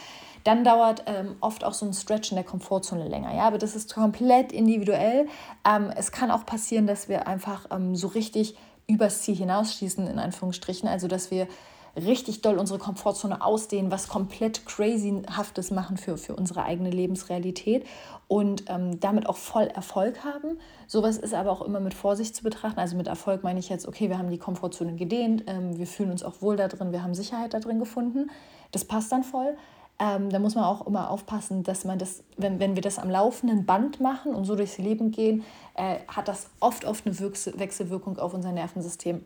dann 0.43 0.65
dauert 0.65 1.03
ähm, 1.05 1.37
oft 1.39 1.63
auch 1.63 1.73
so 1.73 1.85
ein 1.85 1.93
Stretch 1.93 2.31
in 2.31 2.35
der 2.35 2.43
Komfortzone 2.43 3.07
länger. 3.07 3.33
Ja, 3.33 3.43
aber 3.43 3.57
das 3.57 3.77
ist 3.77 3.93
komplett 3.95 4.51
individuell. 4.51 5.29
Ähm, 5.65 5.89
es 5.95 6.11
kann 6.11 6.31
auch 6.31 6.45
passieren, 6.45 6.85
dass 6.85 7.07
wir 7.07 7.27
einfach 7.27 7.67
ähm, 7.71 7.95
so 7.95 8.07
richtig 8.07 8.57
übers 8.87 9.21
Ziel 9.21 9.37
hinausschießen, 9.37 10.05
in 10.05 10.19
Anführungsstrichen. 10.19 10.89
Also, 10.89 11.07
dass 11.07 11.31
wir 11.31 11.47
richtig 11.95 12.41
doll 12.41 12.57
unsere 12.57 12.79
Komfortzone 12.79 13.43
ausdehnen, 13.43 13.91
was 13.91 14.07
komplett 14.07 14.65
crazyhaftes 14.65 15.71
machen 15.71 15.97
für, 15.97 16.17
für 16.17 16.35
unsere 16.35 16.63
eigene 16.63 16.89
Lebensrealität 16.89 17.85
und 18.27 18.65
ähm, 18.67 18.99
damit 18.99 19.27
auch 19.27 19.37
voll 19.37 19.67
Erfolg 19.67 20.23
haben. 20.23 20.59
Sowas 20.87 21.17
ist 21.17 21.33
aber 21.33 21.51
auch 21.51 21.61
immer 21.61 21.79
mit 21.79 21.93
Vorsicht 21.93 22.35
zu 22.35 22.43
betrachten. 22.43 22.79
Also 22.79 22.97
mit 22.97 23.07
Erfolg 23.07 23.43
meine 23.43 23.59
ich 23.59 23.69
jetzt, 23.69 23.87
okay, 23.87 24.09
wir 24.09 24.17
haben 24.17 24.29
die 24.29 24.37
Komfortzone 24.37 24.95
gedehnt, 24.95 25.43
ähm, 25.47 25.77
wir 25.77 25.87
fühlen 25.87 26.11
uns 26.11 26.23
auch 26.23 26.41
wohl 26.41 26.55
da 26.55 26.67
drin, 26.67 26.91
wir 26.91 27.03
haben 27.03 27.13
Sicherheit 27.13 27.53
da 27.53 27.59
drin 27.59 27.79
gefunden. 27.79 28.29
Das 28.71 28.85
passt 28.85 29.11
dann 29.11 29.23
voll. 29.23 29.55
Ähm, 29.97 30.29
da 30.29 30.39
muss 30.39 30.55
man 30.55 30.65
auch 30.65 30.85
immer 30.85 31.09
aufpassen, 31.09 31.63
dass 31.63 31.85
man 31.85 31.97
das, 31.97 32.23
wenn, 32.35 32.59
wenn 32.59 32.75
wir 32.75 32.81
das 32.81 32.99
am 32.99 33.09
laufenden 33.09 33.65
Band 33.65 34.01
machen 34.01 34.35
und 34.35 34.43
so 34.43 34.57
durchs 34.57 34.77
Leben 34.77 35.11
gehen, 35.11 35.45
äh, 35.75 35.99
hat 36.09 36.27
das 36.27 36.49
oft, 36.59 36.83
oft 36.83 37.05
eine 37.05 37.17
Wechselwirkung 37.17 38.19
auf 38.19 38.33
unser 38.33 38.51
Nervensystem 38.51 39.23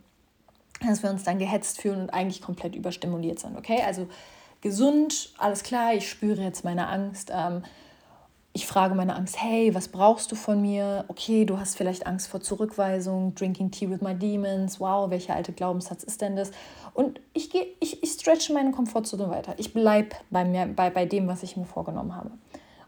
dass 0.88 1.04
wir 1.04 1.10
uns 1.10 1.24
dann 1.24 1.39
gehetzt 1.39 1.82
fühlen 1.82 2.02
und 2.02 2.10
eigentlich 2.12 2.42
komplett 2.42 2.76
überstimuliert 2.76 3.39
sind. 3.39 3.58
Okay, 3.58 3.82
also 3.86 4.08
gesund, 4.62 5.34
alles 5.38 5.63
klar, 5.63 5.94
ich 5.94 6.10
spüre 6.10 6.42
jetzt 6.42 6.63
meine 6.63 6.88
Angst. 6.88 7.32
Ähm, 7.34 7.63
ich 8.52 8.65
frage 8.65 8.96
meine 8.96 9.15
Angst, 9.15 9.42
hey, 9.42 9.76
was 9.76 9.89
brauchst 9.89 10.32
du 10.32 10.36
von 10.36 10.62
mir? 10.62 11.06
Okay, 11.08 11.46
du 11.46 11.60
hast 11.60 11.78
vielleicht 11.78 12.08
Angst 12.08 12.28
vor 12.28 12.42
Zurückweisung, 12.42 13.36
drinking 13.36 13.72
tea 13.72 13.89
with 13.89 14.02
my 14.02 14.15
demons. 14.15 14.80
Wow, 14.80 15.12
welcher 15.12 15.36
alte 15.36 15.54
Glaubenssatz 15.54 16.04
ist 16.04 16.22
denn 16.22 16.36
das? 16.36 16.52
Und 16.94 17.22
ich, 17.34 17.52
gehe, 17.52 17.68
ich, 17.80 18.02
ich 18.02 18.12
stretche 18.12 18.54
meine 18.54 18.72
Komfortzone 18.72 19.30
weiter. 19.30 19.54
Ich 19.58 19.74
bleibe 19.74 20.15
bei, 20.32 20.46
mir, 20.46 20.65
bei, 20.65 20.89
bei 20.89 21.06
dem, 21.06 21.28
was 21.28 21.44
ich 21.44 21.58
mir 21.58 21.65
vorgenommen 21.65 22.15
habe. 22.15 22.32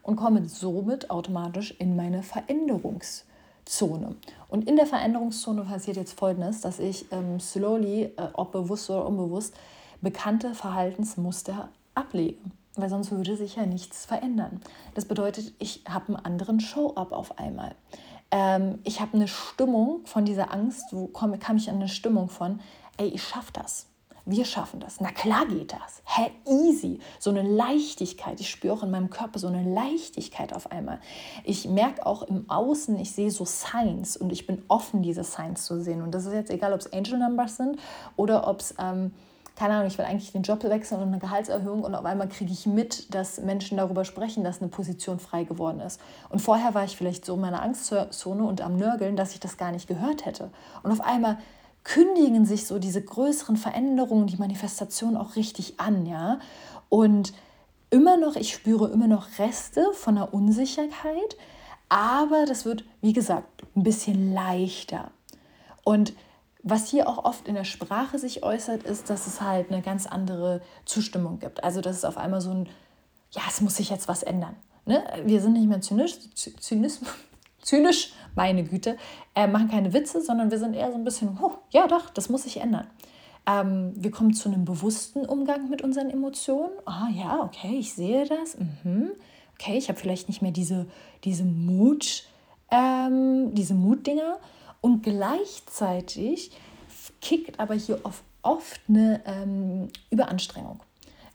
Und 0.01 0.15
komme 0.15 0.47
somit 0.49 1.11
automatisch 1.11 1.75
in 1.77 1.95
meine 1.95 2.23
Veränderungs- 2.23 3.23
Zone. 3.65 4.15
Und 4.47 4.67
in 4.67 4.75
der 4.75 4.85
Veränderungszone 4.85 5.63
passiert 5.63 5.97
jetzt 5.97 6.17
Folgendes, 6.17 6.61
dass 6.61 6.79
ich 6.79 7.11
ähm, 7.11 7.39
slowly, 7.39 8.03
äh, 8.03 8.27
ob 8.33 8.51
bewusst 8.51 8.89
oder 8.89 9.05
unbewusst, 9.05 9.53
bekannte 10.01 10.53
Verhaltensmuster 10.55 11.69
ablege. 11.95 12.39
Weil 12.75 12.89
sonst 12.89 13.11
würde 13.11 13.35
sich 13.35 13.55
ja 13.55 13.65
nichts 13.65 14.05
verändern. 14.05 14.61
Das 14.93 15.05
bedeutet, 15.05 15.53
ich 15.59 15.83
habe 15.87 16.07
einen 16.07 16.25
anderen 16.25 16.59
Show-up 16.59 17.11
auf 17.11 17.37
einmal. 17.37 17.75
Ähm, 18.31 18.79
ich 18.83 19.01
habe 19.01 19.13
eine 19.13 19.27
Stimmung 19.27 20.01
von 20.05 20.25
dieser 20.25 20.53
Angst, 20.53 20.85
wo 20.91 21.07
komme, 21.07 21.37
kam 21.37 21.57
ich 21.57 21.69
an 21.69 21.75
eine 21.75 21.89
Stimmung 21.89 22.29
von, 22.29 22.61
ey, 22.97 23.09
ich 23.09 23.23
schaffe 23.23 23.51
das. 23.53 23.87
Wir 24.31 24.45
schaffen 24.45 24.79
das. 24.79 25.01
Na 25.01 25.11
klar 25.11 25.45
geht 25.45 25.73
das. 25.73 26.01
Hä, 26.05 26.31
easy. 26.47 26.99
So 27.19 27.31
eine 27.31 27.41
Leichtigkeit. 27.41 28.39
Ich 28.39 28.49
spüre 28.49 28.73
auch 28.73 28.81
in 28.83 28.89
meinem 28.89 29.09
Körper 29.09 29.39
so 29.39 29.47
eine 29.47 29.61
Leichtigkeit 29.61 30.53
auf 30.53 30.71
einmal. 30.71 31.01
Ich 31.43 31.67
merke 31.67 32.05
auch 32.05 32.23
im 32.23 32.49
Außen, 32.49 32.97
ich 32.97 33.11
sehe 33.11 33.29
so 33.29 33.43
Signs 33.43 34.15
und 34.15 34.31
ich 34.31 34.47
bin 34.47 34.63
offen, 34.69 35.03
diese 35.03 35.25
Signs 35.25 35.65
zu 35.65 35.81
sehen. 35.81 36.01
Und 36.01 36.15
das 36.15 36.25
ist 36.25 36.33
jetzt 36.33 36.49
egal, 36.49 36.71
ob 36.71 36.79
es 36.79 36.93
Angel 36.93 37.19
Numbers 37.19 37.57
sind 37.57 37.77
oder 38.15 38.47
ob 38.47 38.61
es, 38.61 38.73
ähm, 38.79 39.11
keine 39.57 39.73
Ahnung, 39.73 39.87
ich 39.87 39.97
will 39.97 40.05
eigentlich 40.05 40.31
den 40.31 40.43
Job 40.43 40.63
wechseln 40.63 41.01
und 41.01 41.09
eine 41.09 41.19
Gehaltserhöhung 41.19 41.83
und 41.83 41.93
auf 41.93 42.05
einmal 42.05 42.29
kriege 42.29 42.53
ich 42.53 42.65
mit, 42.65 43.13
dass 43.13 43.37
Menschen 43.41 43.75
darüber 43.75 44.05
sprechen, 44.05 44.45
dass 44.45 44.61
eine 44.61 44.69
Position 44.69 45.19
frei 45.19 45.43
geworden 45.43 45.81
ist. 45.81 45.99
Und 46.29 46.39
vorher 46.39 46.73
war 46.73 46.85
ich 46.85 46.95
vielleicht 46.95 47.25
so 47.25 47.33
in 47.33 47.41
meiner 47.41 47.61
Angstzone 47.61 48.45
und 48.45 48.61
am 48.61 48.77
Nörgeln, 48.77 49.17
dass 49.17 49.33
ich 49.33 49.41
das 49.41 49.57
gar 49.57 49.73
nicht 49.73 49.89
gehört 49.89 50.25
hätte. 50.25 50.51
Und 50.83 50.91
auf 50.93 51.01
einmal 51.01 51.37
kündigen 51.83 52.45
sich 52.45 52.67
so 52.67 52.79
diese 52.79 53.01
größeren 53.01 53.57
Veränderungen, 53.57 54.27
die 54.27 54.37
Manifestation 54.37 55.17
auch 55.17 55.35
richtig 55.35 55.79
an, 55.79 56.05
ja. 56.05 56.39
Und 56.89 57.33
immer 57.89 58.17
noch, 58.17 58.35
ich 58.35 58.53
spüre 58.53 58.89
immer 58.89 59.07
noch 59.07 59.39
Reste 59.39 59.91
von 59.93 60.15
der 60.15 60.33
Unsicherheit, 60.33 61.37
aber 61.89 62.45
das 62.45 62.65
wird, 62.65 62.83
wie 63.01 63.13
gesagt, 63.13 63.63
ein 63.75 63.83
bisschen 63.83 64.33
leichter. 64.33 65.11
Und 65.83 66.13
was 66.63 66.89
hier 66.89 67.09
auch 67.09 67.25
oft 67.25 67.47
in 67.47 67.55
der 67.55 67.63
Sprache 67.63 68.19
sich 68.19 68.43
äußert, 68.43 68.83
ist, 68.83 69.09
dass 69.09 69.27
es 69.27 69.41
halt 69.41 69.71
eine 69.71 69.81
ganz 69.81 70.05
andere 70.05 70.61
Zustimmung 70.85 71.39
gibt. 71.39 71.63
Also, 71.63 71.81
dass 71.81 71.97
es 71.97 72.05
auf 72.05 72.17
einmal 72.17 72.41
so 72.41 72.51
ein, 72.51 72.69
ja, 73.31 73.41
es 73.47 73.61
muss 73.61 73.77
sich 73.77 73.89
jetzt 73.89 74.07
was 74.07 74.23
ändern. 74.23 74.55
Ne? 74.85 75.03
Wir 75.25 75.41
sind 75.41 75.53
nicht 75.53 75.67
mehr 75.67 75.81
zynisch, 75.81 76.17
Zynismus, 76.35 77.09
zynisch, 77.61 78.13
meine 78.35 78.63
Güte, 78.63 78.97
äh, 79.35 79.47
machen 79.47 79.69
keine 79.69 79.93
Witze, 79.93 80.21
sondern 80.21 80.51
wir 80.51 80.59
sind 80.59 80.73
eher 80.73 80.91
so 80.91 80.97
ein 80.97 81.03
bisschen, 81.03 81.37
oh, 81.41 81.51
ja 81.71 81.87
doch, 81.87 82.09
das 82.09 82.29
muss 82.29 82.43
sich 82.43 82.57
ändern. 82.57 82.87
Ähm, 83.47 83.93
wir 83.95 84.11
kommen 84.11 84.33
zu 84.33 84.49
einem 84.49 84.65
bewussten 84.65 85.25
Umgang 85.25 85.69
mit 85.69 85.81
unseren 85.81 86.09
Emotionen. 86.09 86.73
Ah 86.85 87.09
ja, 87.13 87.39
okay, 87.41 87.77
ich 87.77 87.93
sehe 87.93 88.25
das. 88.25 88.57
Mhm. 88.57 89.11
Okay, 89.59 89.77
ich 89.77 89.89
habe 89.89 89.99
vielleicht 89.99 90.27
nicht 90.27 90.41
mehr 90.41 90.51
diese, 90.51 90.87
diese 91.23 91.43
Mut, 91.43 92.23
ähm, 92.69 93.53
diese 93.53 93.73
Mutdinger. 93.73 94.39
Und 94.81 95.03
gleichzeitig 95.03 96.51
kickt 97.21 97.59
aber 97.59 97.75
hier 97.75 97.99
oft, 98.03 98.23
oft 98.41 98.81
eine 98.87 99.21
ähm, 99.25 99.89
Überanstrengung. 100.09 100.79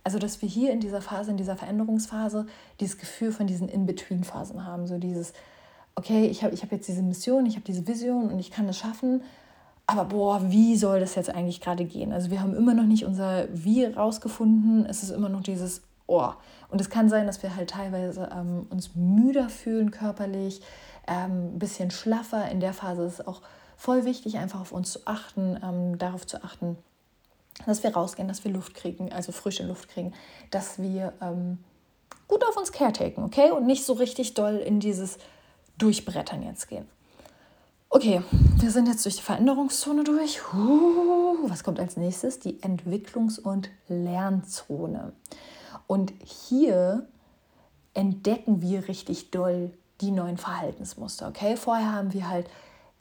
Also, 0.02 0.18
dass 0.18 0.40
wir 0.42 0.48
hier 0.48 0.72
in 0.72 0.78
dieser 0.78 1.00
Phase, 1.00 1.32
in 1.32 1.36
dieser 1.36 1.56
Veränderungsphase, 1.56 2.46
dieses 2.78 2.98
Gefühl 2.98 3.32
von 3.32 3.48
diesen 3.48 3.68
In-Between-Phasen 3.68 4.64
haben. 4.64 4.86
So 4.86 4.98
dieses, 4.98 5.32
okay, 5.96 6.26
ich 6.26 6.44
habe 6.44 6.54
ich 6.54 6.62
hab 6.62 6.72
jetzt 6.72 6.88
diese 6.88 7.02
Mission, 7.02 7.46
ich 7.46 7.54
habe 7.54 7.64
diese 7.64 7.86
Vision 7.86 8.30
und 8.30 8.38
ich 8.38 8.50
kann 8.50 8.66
das 8.66 8.78
schaffen. 8.78 9.22
Aber 9.88 10.04
boah, 10.06 10.50
wie 10.50 10.76
soll 10.76 11.00
das 11.00 11.14
jetzt 11.14 11.30
eigentlich 11.30 11.60
gerade 11.60 11.84
gehen? 11.84 12.12
Also 12.12 12.30
wir 12.30 12.40
haben 12.40 12.54
immer 12.54 12.74
noch 12.74 12.84
nicht 12.84 13.04
unser 13.04 13.46
Wie 13.52 13.84
rausgefunden. 13.84 14.84
Es 14.86 15.02
ist 15.02 15.10
immer 15.10 15.28
noch 15.28 15.42
dieses 15.42 15.82
Oh. 16.06 16.30
Und 16.68 16.80
es 16.80 16.90
kann 16.90 17.08
sein, 17.08 17.26
dass 17.26 17.42
wir 17.42 17.56
halt 17.56 17.70
teilweise 17.70 18.28
ähm, 18.32 18.66
uns 18.70 18.94
müder 18.94 19.48
fühlen 19.48 19.90
körperlich, 19.90 20.60
ähm, 21.06 21.54
ein 21.54 21.58
bisschen 21.58 21.90
schlaffer. 21.90 22.48
In 22.50 22.60
der 22.60 22.72
Phase 22.72 23.04
ist 23.04 23.20
es 23.20 23.26
auch 23.26 23.42
voll 23.76 24.04
wichtig, 24.04 24.38
einfach 24.38 24.60
auf 24.60 24.72
uns 24.72 24.92
zu 24.92 25.00
achten, 25.04 25.58
ähm, 25.62 25.98
darauf 25.98 26.26
zu 26.26 26.42
achten, 26.42 26.76
dass 27.66 27.82
wir 27.82 27.94
rausgehen, 27.94 28.28
dass 28.28 28.44
wir 28.44 28.52
Luft 28.52 28.74
kriegen, 28.74 29.12
also 29.12 29.32
frische 29.32 29.64
Luft 29.64 29.88
kriegen, 29.88 30.12
dass 30.50 30.80
wir 30.80 31.12
ähm, 31.20 31.58
gut 32.28 32.46
auf 32.46 32.56
uns 32.56 32.72
caretaken, 32.72 33.24
okay? 33.24 33.50
Und 33.50 33.66
nicht 33.66 33.84
so 33.84 33.94
richtig 33.94 34.34
doll 34.34 34.56
in 34.56 34.80
dieses 34.80 35.18
Durchbrettern 35.78 36.42
jetzt 36.42 36.68
gehen. 36.68 36.86
Okay, 37.88 38.20
wir 38.58 38.70
sind 38.70 38.88
jetzt 38.88 39.04
durch 39.04 39.16
die 39.16 39.22
Veränderungszone 39.22 40.04
durch. 40.04 40.40
Was 41.48 41.62
kommt 41.62 41.78
als 41.78 41.96
nächstes? 41.96 42.40
Die 42.40 42.60
Entwicklungs- 42.60 43.38
und 43.38 43.70
Lernzone. 43.88 45.12
Und 45.86 46.12
hier 46.22 47.06
entdecken 47.94 48.60
wir 48.60 48.88
richtig 48.88 49.30
doll 49.30 49.72
die 50.00 50.10
neuen 50.10 50.36
Verhaltensmuster. 50.36 51.28
Okay, 51.28 51.56
vorher 51.56 51.92
haben 51.92 52.12
wir 52.12 52.28
halt 52.28 52.48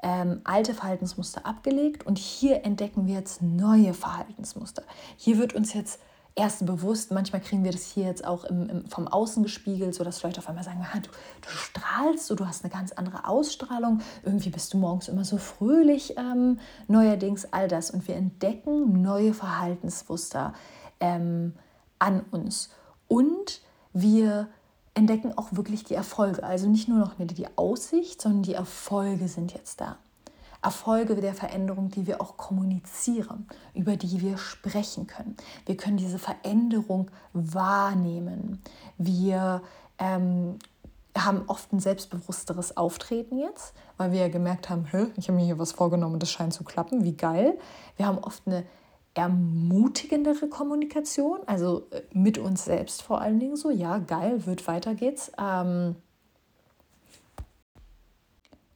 ähm, 0.03 0.41
alte 0.43 0.73
Verhaltensmuster 0.73 1.45
abgelegt 1.45 2.05
und 2.05 2.17
hier 2.17 2.63
entdecken 2.63 3.07
wir 3.07 3.15
jetzt 3.15 3.41
neue 3.41 3.93
Verhaltensmuster. 3.93 4.83
Hier 5.17 5.37
wird 5.39 5.53
uns 5.53 5.73
jetzt 5.73 5.99
erst 6.35 6.65
bewusst, 6.65 7.11
manchmal 7.11 7.41
kriegen 7.41 7.63
wir 7.63 7.71
das 7.71 7.85
hier 7.85 8.05
jetzt 8.05 8.25
auch 8.25 8.43
im, 8.43 8.69
im, 8.69 8.85
vom 8.87 9.07
Außen 9.07 9.41
gespiegelt, 9.41 9.95
sodass 9.95 10.21
Leute 10.21 10.39
auf 10.39 10.49
einmal 10.49 10.65
sagen, 10.65 10.85
du, 10.95 11.09
du 11.09 11.49
strahlst, 11.49 12.27
so, 12.27 12.35
du 12.35 12.45
hast 12.45 12.63
eine 12.63 12.73
ganz 12.73 12.91
andere 12.91 13.27
Ausstrahlung, 13.27 14.01
irgendwie 14.23 14.49
bist 14.49 14.73
du 14.73 14.77
morgens 14.77 15.07
immer 15.07 15.23
so 15.23 15.37
fröhlich, 15.37 16.17
ähm, 16.17 16.59
neuerdings 16.87 17.51
all 17.53 17.67
das. 17.67 17.89
Und 17.89 18.07
wir 18.07 18.15
entdecken 18.15 19.01
neue 19.01 19.33
Verhaltensmuster 19.33 20.53
ähm, 20.99 21.53
an 21.99 22.21
uns. 22.31 22.69
Und 23.07 23.61
wir 23.93 24.49
entdecken 24.93 25.37
auch 25.37 25.49
wirklich 25.51 25.85
die 25.85 25.95
Erfolge. 25.95 26.43
Also 26.43 26.67
nicht 26.67 26.89
nur 26.89 26.99
noch 26.99 27.13
die 27.17 27.47
Aussicht, 27.57 28.21
sondern 28.21 28.43
die 28.43 28.53
Erfolge 28.53 29.29
sind 29.29 29.53
jetzt 29.53 29.79
da. 29.79 29.97
Erfolge 30.65 31.15
der 31.15 31.35
Veränderung, 31.35 31.89
die 31.89 32.07
wir 32.07 32.19
auch 32.19 32.37
kommunizieren, 32.37 33.47
über 33.75 33.95
die 33.97 34.19
wir 34.21 34.37
sprechen 34.37 35.05
können. 35.05 35.37
Wir 35.67 35.77
können 35.77 35.97
diese 35.97 36.17
Veränderung 36.17 37.11
wahrnehmen. 37.33 38.63
Wir 38.97 39.61
ähm, 39.99 40.57
haben 41.15 41.43
oft 41.47 41.71
ein 41.71 41.79
selbstbewussteres 41.79 42.77
Auftreten 42.77 43.37
jetzt, 43.37 43.75
weil 43.97 44.11
wir 44.11 44.21
ja 44.21 44.27
gemerkt 44.27 44.69
haben, 44.69 44.85
ich 45.17 45.27
habe 45.27 45.37
mir 45.37 45.45
hier 45.45 45.59
was 45.59 45.71
vorgenommen 45.71 46.19
das 46.19 46.31
scheint 46.31 46.53
zu 46.53 46.63
klappen, 46.63 47.03
wie 47.03 47.15
geil. 47.15 47.59
Wir 47.95 48.07
haben 48.07 48.17
oft 48.17 48.41
eine 48.47 48.65
ermutigendere 49.13 50.49
Kommunikation, 50.49 51.39
also 51.45 51.87
äh, 51.91 52.01
mit 52.11 52.37
uns 52.37 52.65
selbst 52.65 53.01
vor 53.01 53.21
allen 53.21 53.39
Dingen 53.39 53.55
so, 53.55 53.69
ja, 53.69 53.99
geil, 53.99 54.45
wird 54.45 54.67
weiter 54.67 54.93
geht's. 54.95 55.31
Ähm, 55.39 55.95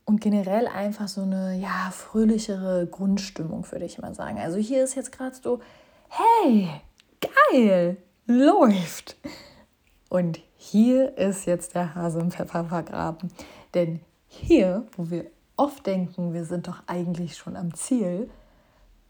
und 0.09 0.21
generell 0.21 0.67
einfach 0.67 1.07
so 1.07 1.21
eine 1.21 1.55
ja, 1.59 1.91
fröhlichere 1.91 2.87
Grundstimmung, 2.87 3.71
würde 3.71 3.85
ich 3.85 3.99
mal 3.99 4.15
sagen. 4.15 4.39
Also 4.39 4.57
hier 4.57 4.83
ist 4.83 4.95
jetzt 4.95 5.11
gerade 5.11 5.35
so, 5.35 5.59
hey, 6.07 6.67
geil, 7.51 7.95
läuft. 8.25 9.17
Und 10.09 10.39
hier 10.55 11.15
ist 11.15 11.45
jetzt 11.45 11.75
der 11.75 11.93
Hase 11.93 12.21
im 12.21 12.31
Pfeffer 12.31 12.65
vergraben. 12.65 13.29
Denn 13.75 13.99
hier, 14.27 14.87
wo 14.97 15.11
wir 15.11 15.27
oft 15.57 15.85
denken, 15.85 16.33
wir 16.33 16.43
sind 16.43 16.67
doch 16.67 16.81
eigentlich 16.87 17.37
schon 17.37 17.55
am 17.55 17.75
Ziel, 17.75 18.31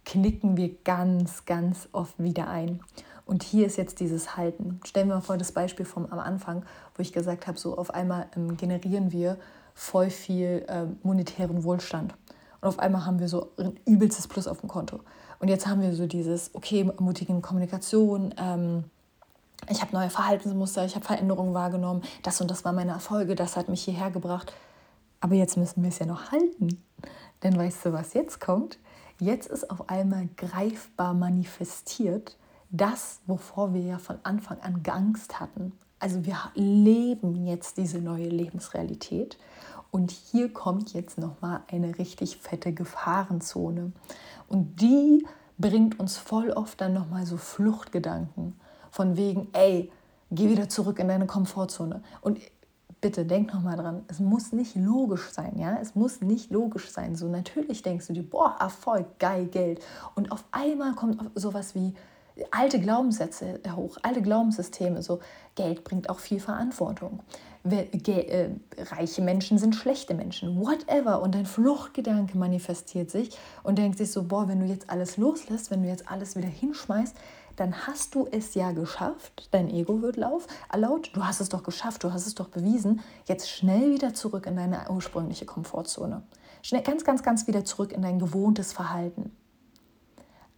knicken 0.03 0.57
wir 0.57 0.75
ganz, 0.83 1.45
ganz 1.45 1.87
oft 1.93 2.21
wieder 2.21 2.49
ein. 2.49 2.81
Und 3.25 3.43
hier 3.43 3.67
ist 3.67 3.77
jetzt 3.77 4.01
dieses 4.01 4.35
Halten. 4.35 4.81
Stellen 4.83 5.07
wir 5.07 5.15
mal 5.15 5.21
vor 5.21 5.37
das 5.37 5.53
Beispiel 5.53 5.85
vom 5.85 6.07
am 6.07 6.19
Anfang, 6.19 6.65
wo 6.95 7.01
ich 7.01 7.13
gesagt 7.13 7.47
habe, 7.47 7.57
so 7.57 7.77
auf 7.77 7.93
einmal 7.93 8.27
ähm, 8.35 8.57
generieren 8.57 9.13
wir 9.13 9.37
voll 9.73 10.09
viel 10.09 10.65
äh, 10.67 10.85
monetären 11.03 11.63
Wohlstand. 11.63 12.13
Und 12.61 12.67
auf 12.67 12.79
einmal 12.79 13.05
haben 13.05 13.19
wir 13.19 13.27
so 13.27 13.51
ein 13.57 13.79
übelstes 13.85 14.27
Plus 14.27 14.47
auf 14.47 14.61
dem 14.61 14.69
Konto. 14.69 14.99
Und 15.39 15.47
jetzt 15.47 15.67
haben 15.67 15.81
wir 15.81 15.93
so 15.93 16.07
dieses, 16.07 16.53
okay, 16.53 16.81
ermutigende 16.81 17.41
Kommunikation, 17.41 18.33
ähm, 18.37 18.83
ich 19.69 19.81
habe 19.81 19.93
neue 19.93 20.09
Verhaltensmuster, 20.09 20.85
ich 20.85 20.95
habe 20.95 21.05
Veränderungen 21.05 21.53
wahrgenommen, 21.53 22.01
das 22.23 22.39
und 22.41 22.49
das 22.49 22.65
war 22.65 22.73
meine 22.73 22.91
Erfolge, 22.91 23.35
das 23.35 23.55
hat 23.55 23.69
mich 23.69 23.83
hierher 23.83 24.11
gebracht. 24.11 24.53
Aber 25.21 25.35
jetzt 25.35 25.57
müssen 25.57 25.83
wir 25.83 25.89
es 25.89 25.99
ja 25.99 26.05
noch 26.05 26.31
halten. 26.31 26.81
Denn 27.43 27.57
weißt 27.57 27.85
du, 27.85 27.93
was 27.93 28.13
jetzt 28.13 28.39
kommt? 28.39 28.77
Jetzt 29.19 29.49
ist 29.49 29.69
auf 29.69 29.89
einmal 29.89 30.29
greifbar 30.37 31.13
manifestiert 31.13 32.37
das, 32.69 33.19
wovor 33.25 33.73
wir 33.73 33.81
ja 33.81 33.97
von 33.97 34.19
Anfang 34.23 34.59
an 34.61 34.81
Angst 34.87 35.39
hatten. 35.39 35.73
Also 35.99 36.25
wir 36.25 36.37
leben 36.55 37.45
jetzt 37.45 37.77
diese 37.77 37.99
neue 37.99 38.29
Lebensrealität 38.29 39.37
und 39.91 40.11
hier 40.11 40.53
kommt 40.53 40.93
jetzt 40.93 41.17
noch 41.17 41.41
mal 41.41 41.61
eine 41.69 41.97
richtig 41.97 42.37
fette 42.37 42.73
Gefahrenzone 42.73 43.91
und 44.47 44.81
die 44.81 45.25
bringt 45.57 45.99
uns 45.99 46.17
voll 46.17 46.51
oft 46.51 46.79
dann 46.79 46.93
noch 46.93 47.09
mal 47.09 47.25
so 47.25 47.37
Fluchtgedanken 47.37 48.59
von 48.91 49.17
wegen, 49.17 49.49
ey, 49.53 49.91
geh 50.31 50.49
wieder 50.49 50.69
zurück 50.69 50.99
in 50.99 51.09
deine 51.09 51.27
Komfortzone 51.27 52.01
und 52.21 52.39
bitte 53.01 53.25
denk 53.25 53.53
noch 53.53 53.61
mal 53.61 53.75
dran, 53.75 54.03
es 54.07 54.19
muss 54.19 54.51
nicht 54.51 54.75
logisch 54.75 55.29
sein, 55.31 55.57
ja? 55.57 55.77
Es 55.81 55.95
muss 55.95 56.21
nicht 56.21 56.51
logisch 56.51 56.91
sein. 56.91 57.15
So 57.15 57.27
natürlich 57.27 57.81
denkst 57.81 58.07
du 58.07 58.13
dir, 58.13 58.29
boah, 58.29 58.55
Erfolg, 58.59 59.19
geil, 59.19 59.45
Geld 59.45 59.81
und 60.15 60.31
auf 60.31 60.43
einmal 60.51 60.93
kommt 60.93 61.19
sowas 61.35 61.75
wie 61.75 61.93
alte 62.51 62.79
Glaubenssätze 62.79 63.59
hoch, 63.75 63.97
alte 64.01 64.21
Glaubenssysteme, 64.21 65.01
so 65.01 65.19
Geld 65.55 65.83
bringt 65.83 66.09
auch 66.09 66.19
viel 66.19 66.39
Verantwortung. 66.39 67.19
Äh, 67.69 68.49
reiche 68.77 69.21
Menschen 69.21 69.57
sind 69.57 69.75
schlechte 69.75 70.13
Menschen, 70.13 70.59
whatever. 70.59 71.21
Und 71.21 71.35
dein 71.35 71.45
Fluchtgedanke 71.45 72.37
manifestiert 72.37 73.11
sich 73.11 73.37
und 73.63 73.77
denkt 73.77 73.97
sich 73.97 74.11
so, 74.11 74.23
boah, 74.23 74.47
wenn 74.47 74.59
du 74.59 74.65
jetzt 74.65 74.89
alles 74.89 75.17
loslässt, 75.17 75.69
wenn 75.69 75.83
du 75.83 75.89
jetzt 75.89 76.09
alles 76.09 76.35
wieder 76.35 76.47
hinschmeißt, 76.47 77.15
dann 77.57 77.75
hast 77.85 78.15
du 78.15 78.25
es 78.31 78.53
ja 78.55 78.71
geschafft. 78.71 79.49
Dein 79.51 79.69
Ego 79.69 80.01
wird 80.01 80.15
laut. 80.15 80.45
Du 81.13 81.25
hast 81.25 81.41
es 81.41 81.49
doch 81.49 81.63
geschafft, 81.63 82.03
du 82.05 82.13
hast 82.13 82.25
es 82.25 82.35
doch 82.35 82.47
bewiesen. 82.47 83.01
Jetzt 83.25 83.49
schnell 83.49 83.91
wieder 83.91 84.13
zurück 84.13 84.45
in 84.45 84.55
deine 84.55 84.89
ursprüngliche 84.89 85.45
Komfortzone. 85.45 86.23
Schnell, 86.61 86.83
ganz, 86.83 87.03
ganz, 87.03 87.21
ganz 87.21 87.47
wieder 87.47 87.65
zurück 87.65 87.91
in 87.91 88.01
dein 88.01 88.19
gewohntes 88.19 88.71
Verhalten. 88.71 89.31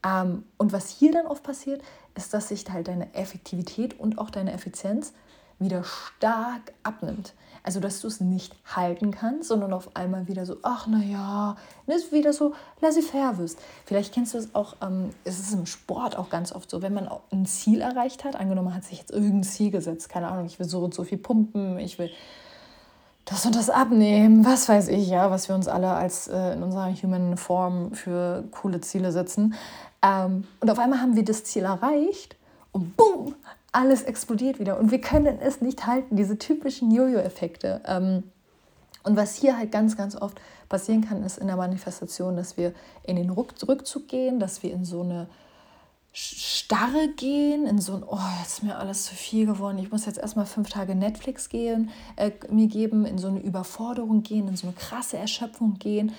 Ähm, 0.06 0.44
und 0.58 0.74
was 0.74 0.90
hier 0.90 1.12
dann 1.12 1.28
oft 1.28 1.44
passiert, 1.44 1.82
ist, 2.16 2.34
dass 2.34 2.50
sich 2.50 2.66
halt 2.70 2.88
deine 2.88 3.14
Effektivität 3.14 4.00
und 4.00 4.18
auch 4.18 4.30
deine 4.30 4.54
Effizienz 4.54 5.14
wieder 5.60 5.84
stark 5.84 6.74
abnimmt. 6.84 7.34
Also, 7.64 7.80
dass 7.80 8.02
du 8.02 8.08
es 8.08 8.20
nicht 8.20 8.56
halten 8.66 9.12
kannst, 9.12 9.50
sondern 9.50 9.72
auf 9.72 9.96
einmal 9.96 10.28
wieder 10.28 10.48
so, 10.48 10.58
ach 10.64 10.88
naja, 10.88 11.56
ist 11.86 12.12
wieder 12.12 12.34
so 12.34 12.54
laissez-faire 12.80 13.38
wirst. 13.38 13.60
Vielleicht 13.86 14.14
kennst 14.14 14.34
du 14.34 14.40
es 14.40 14.56
auch, 14.56 14.78
ähm, 14.82 15.12
es 15.26 15.40
ist 15.40 15.54
im 15.54 15.68
Sport 15.68 16.18
auch 16.18 16.32
ganz 16.32 16.52
oft 16.52 16.72
so, 16.72 16.82
wenn 16.82 16.94
man 16.94 17.08
ein 17.32 17.46
Ziel 17.46 17.82
erreicht 17.82 18.24
hat, 18.24 18.36
angenommen 18.36 18.70
man 18.70 18.76
hat 18.76 18.86
sich 18.86 18.98
jetzt 18.98 19.12
irgendein 19.12 19.44
Ziel 19.44 19.70
gesetzt, 19.70 20.10
keine 20.10 20.30
Ahnung, 20.30 20.48
ich 20.48 20.58
will 20.58 20.68
so 20.68 20.80
und 20.84 20.96
so 20.96 21.04
viel 21.04 21.20
pumpen, 21.20 21.78
ich 21.78 22.00
will 22.00 22.10
das 23.26 23.46
und 23.46 23.56
das 23.56 23.70
abnehmen, 23.70 24.44
was 24.44 24.68
weiß 24.68 24.88
ich, 24.88 25.10
ja, 25.10 25.30
was 25.30 25.48
wir 25.48 25.54
uns 25.54 25.68
alle 25.68 25.92
als 25.92 26.28
äh, 26.28 26.54
in 26.54 26.64
unserer 26.64 26.92
Human 26.92 27.38
Form 27.38 27.94
für 27.94 28.44
coole 28.50 28.82
Ziele 28.82 29.12
setzen. 29.12 29.54
Ähm, 30.04 30.46
und 30.60 30.70
auf 30.70 30.80
einmal 30.80 31.02
haben 31.02 31.16
wir 31.16 31.24
das 31.24 31.44
Ziel 31.44 31.64
erreicht 31.64 32.36
und 32.72 32.96
boom, 32.98 33.36
alles 33.72 34.04
explodiert 34.04 34.60
wieder. 34.60 34.80
Und 34.80 34.92
wir 34.92 35.02
können 35.02 35.40
es 35.40 35.62
nicht 35.62 35.86
halten, 35.88 36.16
diese 36.16 36.38
typischen 36.38 36.92
Jojo-Effekte. 36.92 37.82
Ähm, 37.86 38.24
und 39.04 39.16
was 39.16 39.36
hier 39.36 39.58
halt 39.58 39.72
ganz, 39.72 39.98
ganz 39.98 40.16
oft 40.16 40.40
passieren 40.70 41.02
kann, 41.08 41.24
ist 41.24 41.38
in 41.38 41.48
der 41.48 41.56
Manifestation, 41.56 42.36
dass 42.36 42.58
wir 42.58 42.74
in 43.04 43.16
den 43.16 43.30
Rückzug 43.30 44.08
gehen, 44.08 44.40
dass 44.40 44.62
wir 44.64 44.72
in 44.72 44.86
so 44.86 45.02
eine 45.02 45.28
Starre 46.14 47.08
gehen, 47.16 47.66
in 47.66 47.80
so 47.80 47.96
ein, 47.96 48.04
oh, 48.04 48.20
jetzt 48.40 48.58
ist 48.58 48.64
mir 48.64 48.78
alles 48.78 49.06
zu 49.06 49.16
viel 49.16 49.46
geworden, 49.46 49.78
ich 49.78 49.92
muss 49.92 50.06
jetzt 50.06 50.20
erstmal 50.20 50.46
fünf 50.46 50.70
Tage 50.70 50.94
Netflix 50.94 51.48
gehen, 51.48 51.90
äh, 52.18 52.32
mir 52.50 52.68
geben, 52.68 53.06
in 53.06 53.18
so 53.18 53.30
eine 53.30 53.40
Überforderung 53.40 54.22
gehen, 54.22 54.50
in 54.50 54.58
so 54.58 54.68
eine 54.68 54.76
krasse 54.76 55.18
Erschöpfung 55.18 55.76
gehen. 55.76 56.14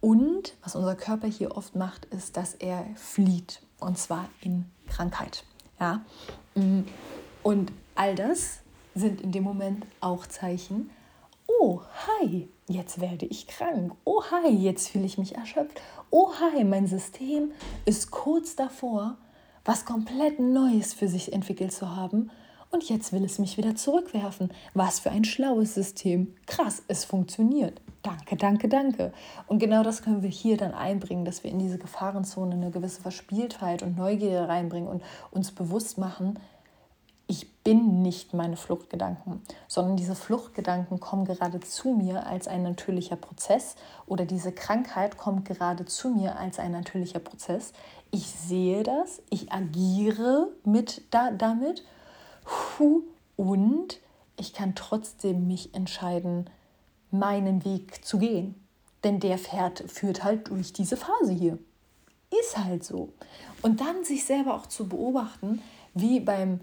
Und 0.00 0.54
was 0.62 0.76
unser 0.76 0.96
Körper 0.96 1.28
hier 1.28 1.56
oft 1.56 1.76
macht, 1.76 2.04
ist, 2.06 2.36
dass 2.36 2.54
er 2.54 2.86
flieht. 2.94 3.62
Und 3.80 3.96
zwar 3.96 4.28
in 4.42 4.66
Krankheit. 4.86 5.44
Ja? 5.80 6.02
Mm. 6.54 6.82
Und 7.42 7.72
all 7.94 8.14
das 8.14 8.60
sind 8.94 9.22
in 9.22 9.32
dem 9.32 9.44
Moment 9.44 9.86
auch 10.00 10.26
Zeichen, 10.26 10.90
oh, 11.46 11.80
hi, 12.06 12.48
jetzt 12.66 13.00
werde 13.00 13.26
ich 13.26 13.46
krank. 13.46 13.92
Oh, 14.04 14.22
hi, 14.30 14.50
jetzt 14.50 14.88
fühle 14.88 15.06
ich 15.06 15.18
mich 15.18 15.36
erschöpft. 15.36 15.80
Oh, 16.10 16.32
hi, 16.38 16.64
mein 16.64 16.86
System 16.86 17.52
ist 17.84 18.10
kurz 18.10 18.54
davor, 18.56 19.16
was 19.68 19.84
komplett 19.84 20.40
Neues 20.40 20.94
für 20.94 21.08
sich 21.08 21.34
entwickelt 21.34 21.72
zu 21.72 21.94
haben 21.94 22.30
und 22.70 22.88
jetzt 22.88 23.12
will 23.12 23.22
es 23.22 23.38
mich 23.38 23.58
wieder 23.58 23.76
zurückwerfen. 23.76 24.50
Was 24.72 24.98
für 24.98 25.10
ein 25.10 25.24
schlaues 25.24 25.74
System. 25.74 26.34
Krass, 26.46 26.82
es 26.88 27.04
funktioniert. 27.04 27.82
Danke, 28.02 28.36
danke, 28.36 28.70
danke. 28.70 29.12
Und 29.46 29.58
genau 29.58 29.82
das 29.82 30.00
können 30.00 30.22
wir 30.22 30.30
hier 30.30 30.56
dann 30.56 30.72
einbringen, 30.72 31.26
dass 31.26 31.44
wir 31.44 31.50
in 31.50 31.58
diese 31.58 31.76
Gefahrenzone 31.76 32.54
eine 32.54 32.70
gewisse 32.70 33.02
Verspieltheit 33.02 33.82
und 33.82 33.98
Neugier 33.98 34.40
reinbringen 34.48 34.88
und 34.88 35.02
uns 35.32 35.52
bewusst 35.52 35.98
machen, 35.98 36.38
ich 37.28 37.62
bin 37.62 38.00
nicht 38.02 38.32
meine 38.32 38.56
Fluchtgedanken, 38.56 39.42
sondern 39.68 39.96
diese 39.96 40.14
Fluchtgedanken 40.14 40.98
kommen 40.98 41.26
gerade 41.26 41.60
zu 41.60 41.90
mir 41.90 42.26
als 42.26 42.48
ein 42.48 42.62
natürlicher 42.62 43.16
Prozess 43.16 43.76
oder 44.06 44.24
diese 44.24 44.50
Krankheit 44.50 45.18
kommt 45.18 45.44
gerade 45.44 45.84
zu 45.84 46.08
mir 46.08 46.38
als 46.38 46.58
ein 46.58 46.72
natürlicher 46.72 47.18
Prozess. 47.20 47.74
Ich 48.10 48.26
sehe 48.26 48.82
das, 48.82 49.20
ich 49.28 49.52
agiere 49.52 50.48
mit 50.64 51.02
da, 51.10 51.30
damit 51.30 51.84
und 53.36 54.00
ich 54.38 54.54
kann 54.54 54.74
trotzdem 54.74 55.46
mich 55.46 55.74
entscheiden, 55.74 56.48
meinen 57.10 57.64
Weg 57.64 58.04
zu 58.04 58.18
gehen. 58.18 58.54
Denn 59.04 59.20
der 59.20 59.38
fährt, 59.38 59.84
führt 59.90 60.24
halt 60.24 60.48
durch 60.48 60.72
diese 60.72 60.96
Phase 60.96 61.32
hier. 61.32 61.58
Ist 62.40 62.58
halt 62.58 62.84
so. 62.84 63.12
Und 63.62 63.80
dann 63.80 64.04
sich 64.04 64.24
selber 64.24 64.54
auch 64.54 64.66
zu 64.66 64.88
beobachten, 64.88 65.62
wie 65.94 66.20
beim, 66.20 66.60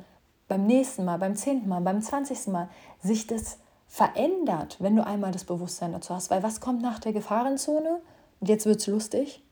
beim 0.47 0.65
nächsten 0.65 1.05
Mal, 1.05 1.17
beim 1.17 1.36
zehnten 1.36 1.69
Mal, 1.69 1.81
beim 1.81 2.01
zwanzigsten 2.01 2.53
Mal 2.53 2.69
sich 3.01 3.27
das 3.27 3.58
verändert, 3.88 4.77
wenn 4.79 4.95
du 4.95 5.05
einmal 5.05 5.31
das 5.31 5.45
Bewusstsein 5.45 5.91
dazu 5.91 6.13
hast. 6.13 6.29
Weil 6.29 6.43
was 6.43 6.62
kommt 6.62 6.81
nach 6.81 6.99
der 6.99 7.13
Gefahrenzone? 7.13 8.01
Und 8.39 8.49
jetzt 8.49 8.65
wird 8.65 8.79
es 8.79 8.88
lustig. 8.88 9.43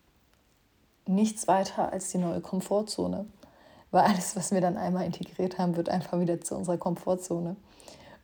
Nichts 1.05 1.47
weiter 1.47 1.91
als 1.91 2.09
die 2.09 2.17
neue 2.17 2.41
Komfortzone. 2.41 3.25
Weil 3.91 4.03
alles, 4.03 4.35
was 4.35 4.51
wir 4.51 4.61
dann 4.61 4.77
einmal 4.77 5.05
integriert 5.05 5.57
haben, 5.57 5.75
wird 5.75 5.89
einfach 5.89 6.19
wieder 6.19 6.41
zu 6.41 6.55
unserer 6.55 6.77
Komfortzone. 6.77 7.55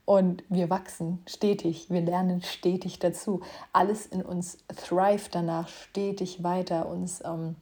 Und 0.05 0.43
wir 0.49 0.71
wachsen 0.71 1.21
stetig, 1.27 1.91
wir 1.91 2.01
lernen 2.01 2.41
stetig 2.41 2.97
dazu. 2.97 3.41
Alles 3.73 4.07
in 4.07 4.23
uns 4.23 4.57
thrive 4.75 5.29
danach, 5.29 5.67
stetig 5.67 6.41
weiter 6.43 6.89
uns 6.89 7.21
ähm, 7.23 7.55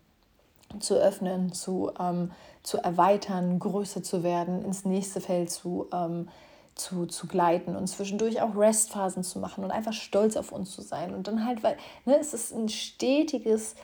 zu 0.79 0.95
öffnen, 0.95 1.53
zu, 1.53 1.91
ähm, 1.99 2.31
zu 2.63 2.77
erweitern, 2.77 3.59
größer 3.59 4.03
zu 4.03 4.23
werden, 4.23 4.63
ins 4.63 4.85
nächste 4.85 5.21
Feld 5.21 5.49
zu, 5.49 5.87
ähm, 5.93 6.29
zu, 6.75 7.05
zu 7.05 7.27
gleiten 7.27 7.75
und 7.75 7.87
zwischendurch 7.87 8.41
auch 8.41 8.55
Restphasen 8.55 9.23
zu 9.23 9.39
machen 9.39 9.63
und 9.63 9.71
einfach 9.71 9.93
stolz 9.93 10.37
auf 10.37 10.51
uns 10.51 10.71
zu 10.71 10.81
sein. 10.81 11.13
Und 11.13 11.27
dann 11.27 11.45
halt, 11.45 11.63
weil 11.63 11.77
ne, 12.05 12.17
es 12.19 12.33
ist 12.33 12.53
ein 12.53 12.69
stetiges, 12.69 13.75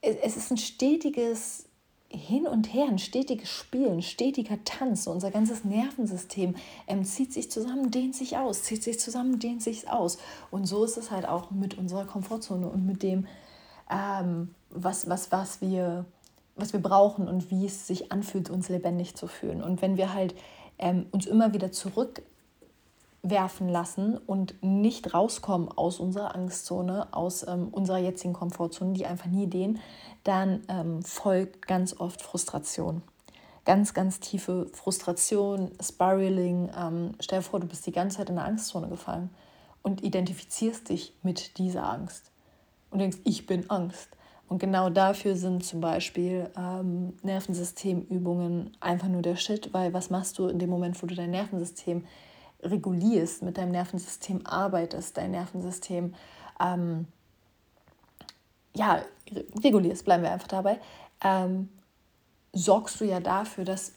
es 0.00 0.36
ist 0.36 0.50
ein 0.50 0.56
stetiges 0.56 1.66
hin 2.12 2.46
und 2.46 2.74
her, 2.74 2.86
ein 2.88 2.98
stetiges 2.98 3.48
Spiel, 3.48 3.88
ein 3.88 4.02
stetiger 4.02 4.62
Tanz. 4.64 5.06
Unser 5.06 5.30
ganzes 5.30 5.64
Nervensystem 5.64 6.56
ähm, 6.88 7.04
zieht 7.04 7.32
sich 7.32 7.50
zusammen, 7.50 7.90
dehnt 7.90 8.16
sich 8.16 8.36
aus, 8.36 8.64
zieht 8.64 8.82
sich 8.82 8.98
zusammen, 8.98 9.38
dehnt 9.38 9.62
sich 9.62 9.88
aus. 9.88 10.18
Und 10.50 10.66
so 10.66 10.84
ist 10.84 10.96
es 10.96 11.10
halt 11.10 11.26
auch 11.26 11.52
mit 11.52 11.78
unserer 11.78 12.04
Komfortzone 12.04 12.68
und 12.68 12.84
mit 12.84 13.04
dem, 13.04 13.28
ähm, 13.88 14.54
was, 14.70 15.08
was, 15.08 15.30
was, 15.32 15.60
wir, 15.60 16.04
was 16.56 16.72
wir 16.72 16.80
brauchen 16.80 17.28
und 17.28 17.50
wie 17.50 17.66
es 17.66 17.86
sich 17.86 18.12
anfühlt, 18.12 18.50
uns 18.50 18.68
lebendig 18.68 19.16
zu 19.16 19.26
fühlen. 19.26 19.62
Und 19.62 19.82
wenn 19.82 19.96
wir 19.96 20.14
halt 20.14 20.34
ähm, 20.78 21.06
uns 21.10 21.26
immer 21.26 21.52
wieder 21.52 21.72
zurückwerfen 21.72 23.68
lassen 23.68 24.16
und 24.16 24.54
nicht 24.62 25.12
rauskommen 25.12 25.68
aus 25.68 26.00
unserer 26.00 26.34
Angstzone, 26.34 27.12
aus 27.12 27.46
ähm, 27.46 27.68
unserer 27.68 27.98
jetzigen 27.98 28.32
Komfortzone, 28.32 28.92
die 28.94 29.06
einfach 29.06 29.26
nie 29.26 29.46
dehnen, 29.46 29.78
dann 30.24 30.62
ähm, 30.68 31.02
folgt 31.02 31.66
ganz 31.66 31.98
oft 31.98 32.22
Frustration. 32.22 33.02
Ganz, 33.66 33.92
ganz 33.92 34.20
tiefe 34.20 34.66
Frustration, 34.72 35.70
Spiraling. 35.82 36.70
Ähm, 36.76 37.12
stell 37.20 37.40
dir 37.40 37.44
vor, 37.44 37.60
du 37.60 37.66
bist 37.66 37.86
die 37.86 37.92
ganze 37.92 38.18
Zeit 38.18 38.30
in 38.30 38.36
der 38.36 38.46
Angstzone 38.46 38.88
gefallen 38.88 39.30
und 39.82 40.02
identifizierst 40.02 40.88
dich 40.88 41.14
mit 41.22 41.58
dieser 41.58 41.88
Angst 41.88 42.30
und 42.90 42.98
denkst, 43.00 43.18
ich 43.24 43.46
bin 43.46 43.68
Angst. 43.70 44.08
Und 44.50 44.58
genau 44.58 44.90
dafür 44.90 45.36
sind 45.36 45.64
zum 45.64 45.80
Beispiel 45.80 46.50
ähm, 46.56 47.12
Nervensystemübungen 47.22 48.76
einfach 48.80 49.06
nur 49.06 49.22
der 49.22 49.36
Shit, 49.36 49.72
weil 49.72 49.94
was 49.94 50.10
machst 50.10 50.40
du 50.40 50.48
in 50.48 50.58
dem 50.58 50.68
Moment, 50.68 51.00
wo 51.00 51.06
du 51.06 51.14
dein 51.14 51.30
Nervensystem 51.30 52.04
regulierst, 52.60 53.44
mit 53.44 53.58
deinem 53.58 53.70
Nervensystem 53.70 54.44
arbeitest, 54.44 55.16
dein 55.16 55.30
Nervensystem 55.30 56.14
ähm, 56.60 57.06
ja, 58.74 59.02
regulierst, 59.62 60.04
bleiben 60.04 60.24
wir 60.24 60.32
einfach 60.32 60.48
dabei, 60.48 60.80
ähm, 61.22 61.68
sorgst 62.52 63.00
du 63.00 63.04
ja 63.04 63.20
dafür, 63.20 63.64
dass 63.64 63.92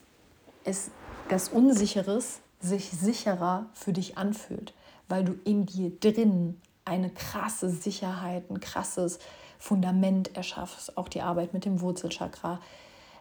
es 0.65 0.91
das 1.29 1.49
Unsicheres 1.49 2.41
sich 2.59 2.91
sicherer 2.91 3.65
für 3.73 3.91
dich 3.91 4.19
anfühlt, 4.19 4.75
weil 5.09 5.23
du 5.23 5.33
in 5.45 5.65
dir 5.65 5.89
drin 5.99 6.61
eine 6.85 7.09
krasse 7.09 7.71
Sicherheit, 7.71 8.51
ein 8.51 8.59
krasses 8.59 9.17
Fundament 9.63 10.36
erschaffst. 10.36 10.97
Auch 10.97 11.08
die 11.08 11.21
Arbeit 11.21 11.54
mit 11.54 11.63
dem 11.63 11.80
Wurzelchakra 11.80 12.60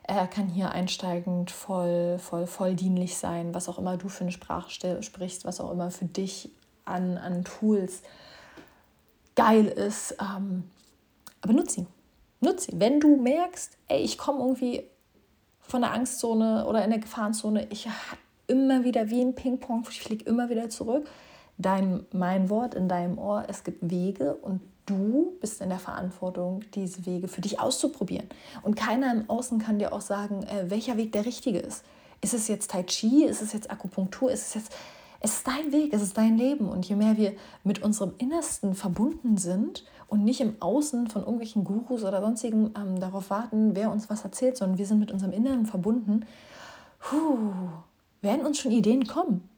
er 0.05 0.27
kann 0.27 0.49
hier 0.49 0.73
einsteigend 0.73 1.51
voll, 1.51 2.19
voll, 2.19 2.47
voll 2.47 2.75
dienlich 2.75 3.17
sein, 3.17 3.55
was 3.55 3.69
auch 3.69 3.79
immer 3.79 3.97
du 3.97 4.09
für 4.09 4.23
eine 4.23 4.33
Sprache 4.33 5.03
sprichst, 5.03 5.45
was 5.45 5.61
auch 5.61 5.71
immer 5.71 5.91
für 5.91 6.07
dich 6.07 6.51
an, 6.85 7.19
an 7.19 7.45
Tools 7.45 8.03
geil 9.37 9.67
ist. 9.67 10.17
Ähm, 10.21 10.65
aber 11.41 11.53
nutze 11.53 11.83
sie. 11.83 11.87
Nutze 12.41 12.73
sie. 12.73 12.81
Wenn 12.81 12.99
du 12.99 13.17
merkst, 13.17 13.79
ey, 13.89 14.03
ich 14.03 14.19
komme 14.19 14.41
irgendwie 14.41 14.83
von 15.61 15.83
der 15.83 15.93
Angstzone 15.93 16.67
oder 16.67 16.83
in 16.83 16.91
der 16.91 16.99
Gefahrenzone, 16.99 17.69
ich 17.71 17.89
immer 18.49 18.83
wieder 18.83 19.09
wie 19.09 19.21
ein 19.21 19.37
Ping-Pong, 19.37 19.87
ich 19.89 20.01
fliege 20.01 20.25
immer 20.25 20.51
wieder 20.51 20.69
zurück. 20.69 21.09
Dein, 21.63 22.05
mein 22.13 22.51
Wort 22.51 22.75
in 22.75 22.89
deinem 22.89 23.19
Ohr, 23.19 23.45
es 23.49 23.65
gibt 23.65 23.89
Wege 23.89 24.35
und 24.35 24.61
du 24.87 25.35
bist 25.41 25.61
in 25.61 25.69
der 25.69 25.79
Verantwortung, 25.79 26.63
diese 26.75 27.07
Wege 27.07 27.29
für 27.29 27.41
dich 27.41 27.61
auszuprobieren. 27.61 28.29
Und 28.63 28.75
keiner 28.75 29.13
im 29.13 29.31
Außen 29.31 29.59
kann 29.59 29.79
dir 29.79 29.93
auch 29.93 30.01
sagen, 30.01 30.43
äh, 30.45 30.71
welcher 30.71 30.97
Weg 30.97 31.13
der 31.13 31.25
richtige 31.25 31.61
ist. 31.61 31.85
Ist 32.21 32.35
es 32.35 32.49
jetzt 32.49 32.71
Tai 32.71 32.83
Chi? 32.85 33.25
Ist 33.25 33.43
es 33.43 33.53
jetzt 33.53 33.71
Akupunktur? 33.71 34.31
Ist 34.31 34.49
es 34.49 34.55
jetzt. 34.55 34.73
Es 35.25 35.35
ist 35.35 35.47
dein 35.47 35.71
Weg, 35.71 35.93
es 35.93 36.03
ist 36.03 36.19
dein 36.19 36.37
Leben. 36.37 36.69
Und 36.69 36.89
je 36.89 36.97
mehr 36.97 37.17
wir 37.17 37.33
mit 37.63 37.83
unserem 37.83 38.15
Innersten 38.19 38.75
verbunden 38.75 39.37
sind 39.37 39.85
und 40.09 40.25
nicht 40.25 40.41
im 40.41 40.61
Außen 40.61 41.07
von 41.07 41.23
irgendwelchen 41.23 41.63
Gurus 41.63 42.03
oder 42.03 42.21
sonstigen 42.21 42.75
ähm, 42.77 42.99
darauf 42.99 43.31
warten, 43.31 43.77
wer 43.77 43.93
uns 43.93 44.11
was 44.11 44.25
erzählt, 44.25 44.57
sondern 44.57 44.79
wir 44.79 44.87
sind 44.87 44.99
mit 44.99 45.13
unserem 45.13 45.33
Inneren 45.33 45.65
verbunden, 45.65 46.27
puh, 46.99 47.53
werden 48.21 48.45
uns 48.45 48.59
schon 48.59 48.73
Ideen 48.73 49.07
kommen. 49.07 49.49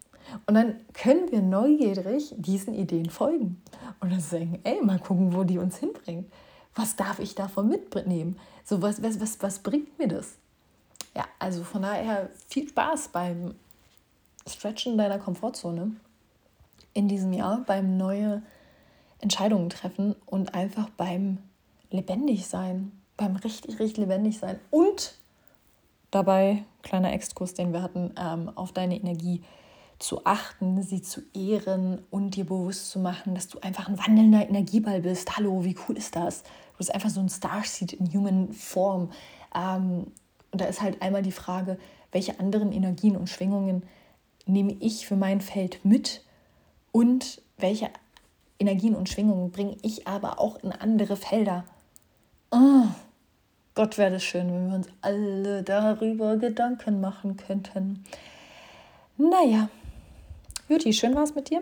Und 0.46 0.54
dann 0.54 0.80
können 0.92 1.30
wir 1.30 1.42
neugierig 1.42 2.34
diesen 2.37 2.74
Ideen 2.74 3.10
folgen 3.10 3.62
und 4.00 4.10
dann 4.10 4.20
sagen, 4.20 4.60
ey, 4.64 4.82
mal 4.82 4.98
gucken, 4.98 5.34
wo 5.34 5.44
die 5.44 5.58
uns 5.58 5.78
hinbringen. 5.78 6.26
Was 6.74 6.96
darf 6.96 7.18
ich 7.18 7.34
davon 7.34 7.68
mitnehmen? 7.68 8.37
So, 8.64 8.82
was, 8.82 9.02
was, 9.02 9.20
was, 9.20 9.42
was 9.42 9.58
bringt 9.60 9.98
mir 9.98 10.08
das? 10.08 10.37
Ja, 11.14 11.24
also 11.38 11.62
von 11.62 11.82
daher 11.82 12.30
viel 12.48 12.68
Spaß 12.68 13.08
beim 13.08 13.54
Stretchen 14.46 14.98
deiner 14.98 15.18
Komfortzone 15.18 15.92
in 16.92 17.08
diesem 17.08 17.32
Jahr, 17.32 17.62
beim 17.66 17.96
neue 17.96 18.42
Entscheidungen 19.20 19.70
treffen 19.70 20.16
und 20.26 20.54
einfach 20.54 20.90
beim 20.90 21.38
lebendig 21.90 22.46
sein, 22.46 22.92
beim 23.16 23.37
richtig, 23.37 23.78
richtig 23.78 23.98
lebendig 23.98 24.38
sein 24.38 24.58
und 24.70 25.14
dabei, 26.10 26.64
kleiner 26.82 27.12
Exkurs, 27.12 27.54
den 27.54 27.72
wir 27.72 27.82
hatten, 27.82 28.12
ähm, 28.18 28.50
auf 28.54 28.72
deine 28.72 28.96
Energie 28.96 29.42
zu 29.98 30.24
achten, 30.24 30.83
sie 30.83 31.02
zu 31.02 31.22
ehren 31.35 32.02
und 32.11 32.37
dir 32.37 32.44
bewusst 32.44 32.90
zu 32.90 32.98
machen, 32.98 33.35
dass 33.35 33.48
du 33.48 33.61
einfach 33.61 33.88
ein 33.88 33.98
wandelnder 33.98 34.48
Energieball 34.48 35.00
bist. 35.00 35.37
Hallo, 35.37 35.64
wie 35.64 35.76
cool 35.88 35.96
ist 35.96 36.16
das? 36.16 36.42
Du 36.42 36.78
bist 36.78 36.94
einfach 36.94 37.11
so 37.11 37.20
ein 37.20 37.28
Starseed 37.28 37.92
in 37.92 38.12
Human 38.12 38.52
Form. 38.52 39.11
Ähm, 39.54 40.07
und 40.50 40.61
da 40.61 40.66
ist 40.66 40.83
halt 40.83 41.02
einmal 41.02 41.22
die 41.22 41.33
Frage, 41.33 41.78
welche 42.12 42.38
anderen 42.38 42.72
Energien 42.72 43.16
und 43.16 43.28
Schwingungen 43.28 43.85
nehme 44.46 44.76
ich 44.80 45.07
für 45.07 45.16
mein 45.16 45.40
Feld 45.40 45.85
mit 45.85 46.22
und 46.92 47.42
welche 47.57 47.90
Energien 48.59 48.94
und 48.94 49.09
Schwingungen 49.09 49.50
bringe 49.50 49.76
ich 49.83 50.07
aber 50.07 50.38
auch 50.38 50.62
in 50.62 50.72
andere 50.72 51.16
Felder. 51.16 51.64
Oh, 52.50 52.87
Gott 53.74 53.98
wäre 53.98 54.12
das 54.12 54.22
schön, 54.22 54.52
wenn 54.52 54.68
wir 54.68 54.76
uns 54.76 54.88
alle 55.00 55.62
darüber 55.62 56.37
Gedanken 56.37 57.00
machen 57.00 57.37
könnten. 57.37 58.04
Naja, 59.16 59.68
Juti, 60.66 60.94
schön 60.94 61.14
war 61.14 61.24
es 61.24 61.35
mit 61.35 61.50
dir. 61.50 61.61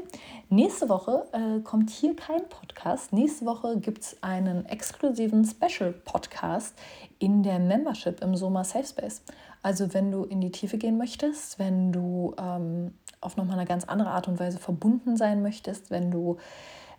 Nächste 0.49 0.89
Woche 0.89 1.27
äh, 1.33 1.59
kommt 1.63 1.91
hier 1.91 2.15
kein 2.15 2.49
Podcast. 2.49 3.13
Nächste 3.13 3.45
Woche 3.47 3.81
gibt 3.81 4.03
es 4.03 4.23
einen 4.23 4.65
exklusiven 4.67 5.45
Special-Podcast 5.45 6.73
in 7.19 7.43
der 7.43 7.59
Membership 7.59 8.23
im 8.23 8.37
Soma 8.37 8.63
Safe 8.63 8.87
Space. 8.87 9.23
Also 9.61 9.93
wenn 9.93 10.13
du 10.13 10.23
in 10.23 10.41
die 10.41 10.53
Tiefe 10.53 10.79
gehen 10.79 10.99
möchtest, 10.99 11.59
wenn 11.59 11.91
du 11.91 12.37
ähm, 12.39 12.95
auf 13.21 13.37
nochmal 13.37 13.59
eine 13.59 13.67
ganz 13.67 13.83
andere 13.83 14.11
Art 14.11 14.29
und 14.29 14.39
Weise 14.39 14.59
verbunden 14.59 15.17
sein 15.17 15.43
möchtest, 15.43 15.91
wenn 15.91 16.13
du 16.13 16.37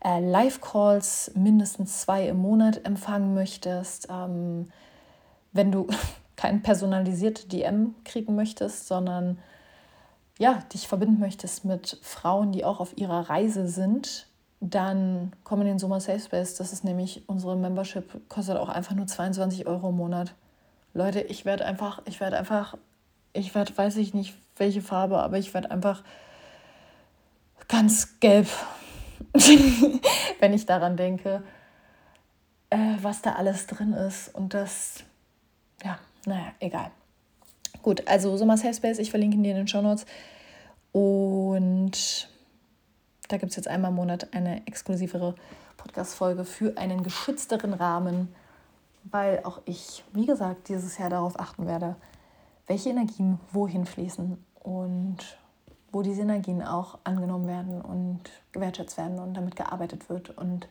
äh, 0.04 0.20
Live-Calls 0.20 1.32
mindestens 1.36 2.02
zwei 2.02 2.28
im 2.28 2.40
Monat 2.40 2.86
empfangen 2.86 3.34
möchtest, 3.34 4.10
ähm, 4.12 4.70
wenn 5.54 5.72
du 5.72 5.88
kein 6.36 6.64
personalisierte 6.64 7.48
DM 7.48 7.96
kriegen 8.04 8.36
möchtest, 8.36 8.88
sondern 8.88 9.38
ja, 10.40 10.64
dich 10.74 10.88
verbinden 10.88 11.20
möchtest 11.20 11.66
mit 11.66 12.00
Frauen, 12.02 12.52
die 12.52 12.66
auch 12.66 12.80
auf 12.80 12.98
ihrer 12.98 13.30
Reise 13.30 13.68
sind, 13.68 14.28
dann 14.60 15.34
komm 15.44 15.62
in 15.62 15.68
den 15.68 15.80
Summer 15.80 16.00
Safe 16.00 16.20
Space. 16.20 16.56
Das 16.56 16.74
ist 16.74 16.84
nämlich 16.84 17.24
unsere 17.28 17.56
Membership, 17.56 18.30
kostet 18.30 18.58
auch 18.58 18.70
einfach 18.70 18.96
nur 18.96 19.08
22 19.08 19.68
Euro 19.68 19.90
im 19.90 19.98
Monat. 19.98 20.34
Leute, 20.94 21.22
ich 21.22 21.46
werde 21.46 21.66
einfach, 21.66 22.02
ich 22.06 22.20
werde 22.20 22.38
einfach, 22.38 22.78
ich 23.34 23.54
werde, 23.56 23.78
weiß 23.78 23.98
ich 23.98 24.14
nicht 24.14 24.36
welche 24.58 24.82
Farbe, 24.82 25.20
aber 25.20 25.38
ich 25.38 25.54
werde 25.54 25.72
einfach 25.72 26.04
ganz 27.68 28.20
gelb 28.20 28.48
wenn 30.40 30.54
ich 30.54 30.66
daran 30.66 30.98
denke, 30.98 31.44
äh, 32.70 32.96
was 33.02 33.22
da 33.22 33.34
alles 33.34 33.68
drin 33.68 33.94
ist. 33.94 34.34
Und 34.34 34.54
das, 34.54 35.04
ja, 35.84 35.98
naja, 36.26 36.54
egal. 36.60 36.92
Gut, 37.84 38.08
also 38.08 38.38
Sommer 38.38 38.56
Safe 38.56 38.74
Space, 38.74 38.98
ich 38.98 39.12
verlinke 39.12 39.36
ihn 39.36 39.44
dir 39.44 39.52
in 39.52 39.58
den 39.58 39.68
Show 39.68 39.82
Notes. 39.82 40.06
Und 40.94 42.30
da 43.28 43.36
gibt 43.36 43.50
es 43.50 43.58
jetzt 43.58 43.68
einmal 43.68 43.92
im 43.92 43.96
Monat 43.96 44.34
eine 44.34 44.66
exklusivere 44.66 45.36
Podcast-Folge 45.76 46.46
für 46.46 46.78
einen 46.78 47.04
geschützteren 47.04 47.74
Rahmen, 47.74 48.34
weil 49.04 49.42
auch 49.44 49.62
ich, 49.66 50.06
wie 50.14 50.26
gesagt, 50.26 50.70
dieses 50.70 50.98
Jahr 50.98 51.10
darauf 51.10 51.38
achten 51.38 51.68
werde, 51.68 51.98
welche 52.68 52.90
Energien 52.90 53.42
wohin 53.52 53.86
fließen 53.86 54.42
und 54.62 55.18
wo 55.92 56.04
diese 56.04 56.22
Energien 56.22 56.64
auch 56.64 57.00
angenommen 57.04 57.48
werden 57.48 57.82
und 57.82 58.22
gewertschätzt 58.54 58.98
werden 58.98 59.20
und 59.20 59.34
damit 59.34 59.58
gearbeitet 59.58 60.08
wird 60.08 60.30
und 60.30 60.70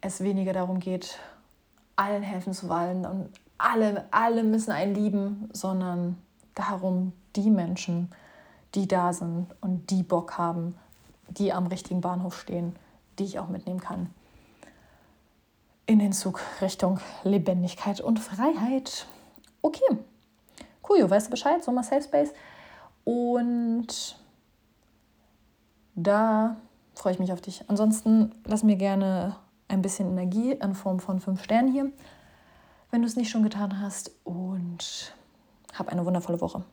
es 0.00 0.24
weniger 0.24 0.52
darum 0.52 0.80
geht, 0.80 1.20
allen 1.94 2.24
helfen 2.24 2.52
zu 2.52 2.68
wollen 2.68 3.06
und 3.06 3.30
alle, 3.58 4.06
alle 4.10 4.44
müssen 4.44 4.70
einen 4.70 4.94
lieben, 4.94 5.50
sondern 5.52 6.16
darum, 6.54 7.12
die 7.36 7.50
Menschen, 7.50 8.10
die 8.74 8.88
da 8.88 9.12
sind 9.12 9.46
und 9.60 9.90
die 9.90 10.02
Bock 10.02 10.38
haben, 10.38 10.76
die 11.28 11.52
am 11.52 11.66
richtigen 11.66 12.00
Bahnhof 12.00 12.38
stehen, 12.38 12.76
die 13.18 13.24
ich 13.24 13.38
auch 13.38 13.48
mitnehmen 13.48 13.80
kann, 13.80 14.10
in 15.86 15.98
den 15.98 16.12
Zug 16.12 16.40
Richtung 16.60 17.00
Lebendigkeit 17.24 18.00
und 18.00 18.20
Freiheit. 18.20 19.06
Okay, 19.62 19.98
cool, 20.88 21.08
weißt 21.08 21.26
du 21.26 21.30
Bescheid, 21.30 21.62
Sommer 21.62 21.82
Safe 21.82 22.02
Space. 22.02 22.32
Und 23.04 24.18
da 25.94 26.56
freue 26.94 27.14
ich 27.14 27.18
mich 27.18 27.32
auf 27.32 27.40
dich. 27.40 27.64
Ansonsten 27.68 28.32
lass 28.44 28.62
mir 28.62 28.76
gerne 28.76 29.36
ein 29.68 29.82
bisschen 29.82 30.10
Energie 30.10 30.52
in 30.52 30.74
Form 30.74 31.00
von 31.00 31.20
fünf 31.20 31.42
Sternen 31.42 31.72
hier, 31.72 31.90
wenn 32.90 33.02
du 33.02 33.08
es 33.08 33.16
nicht 33.16 33.30
schon 33.30 33.42
getan 33.42 33.80
hast. 33.80 34.12
Und 34.24 35.14
hab 35.74 35.88
eine 35.88 36.04
wundervolle 36.04 36.40
Woche. 36.40 36.64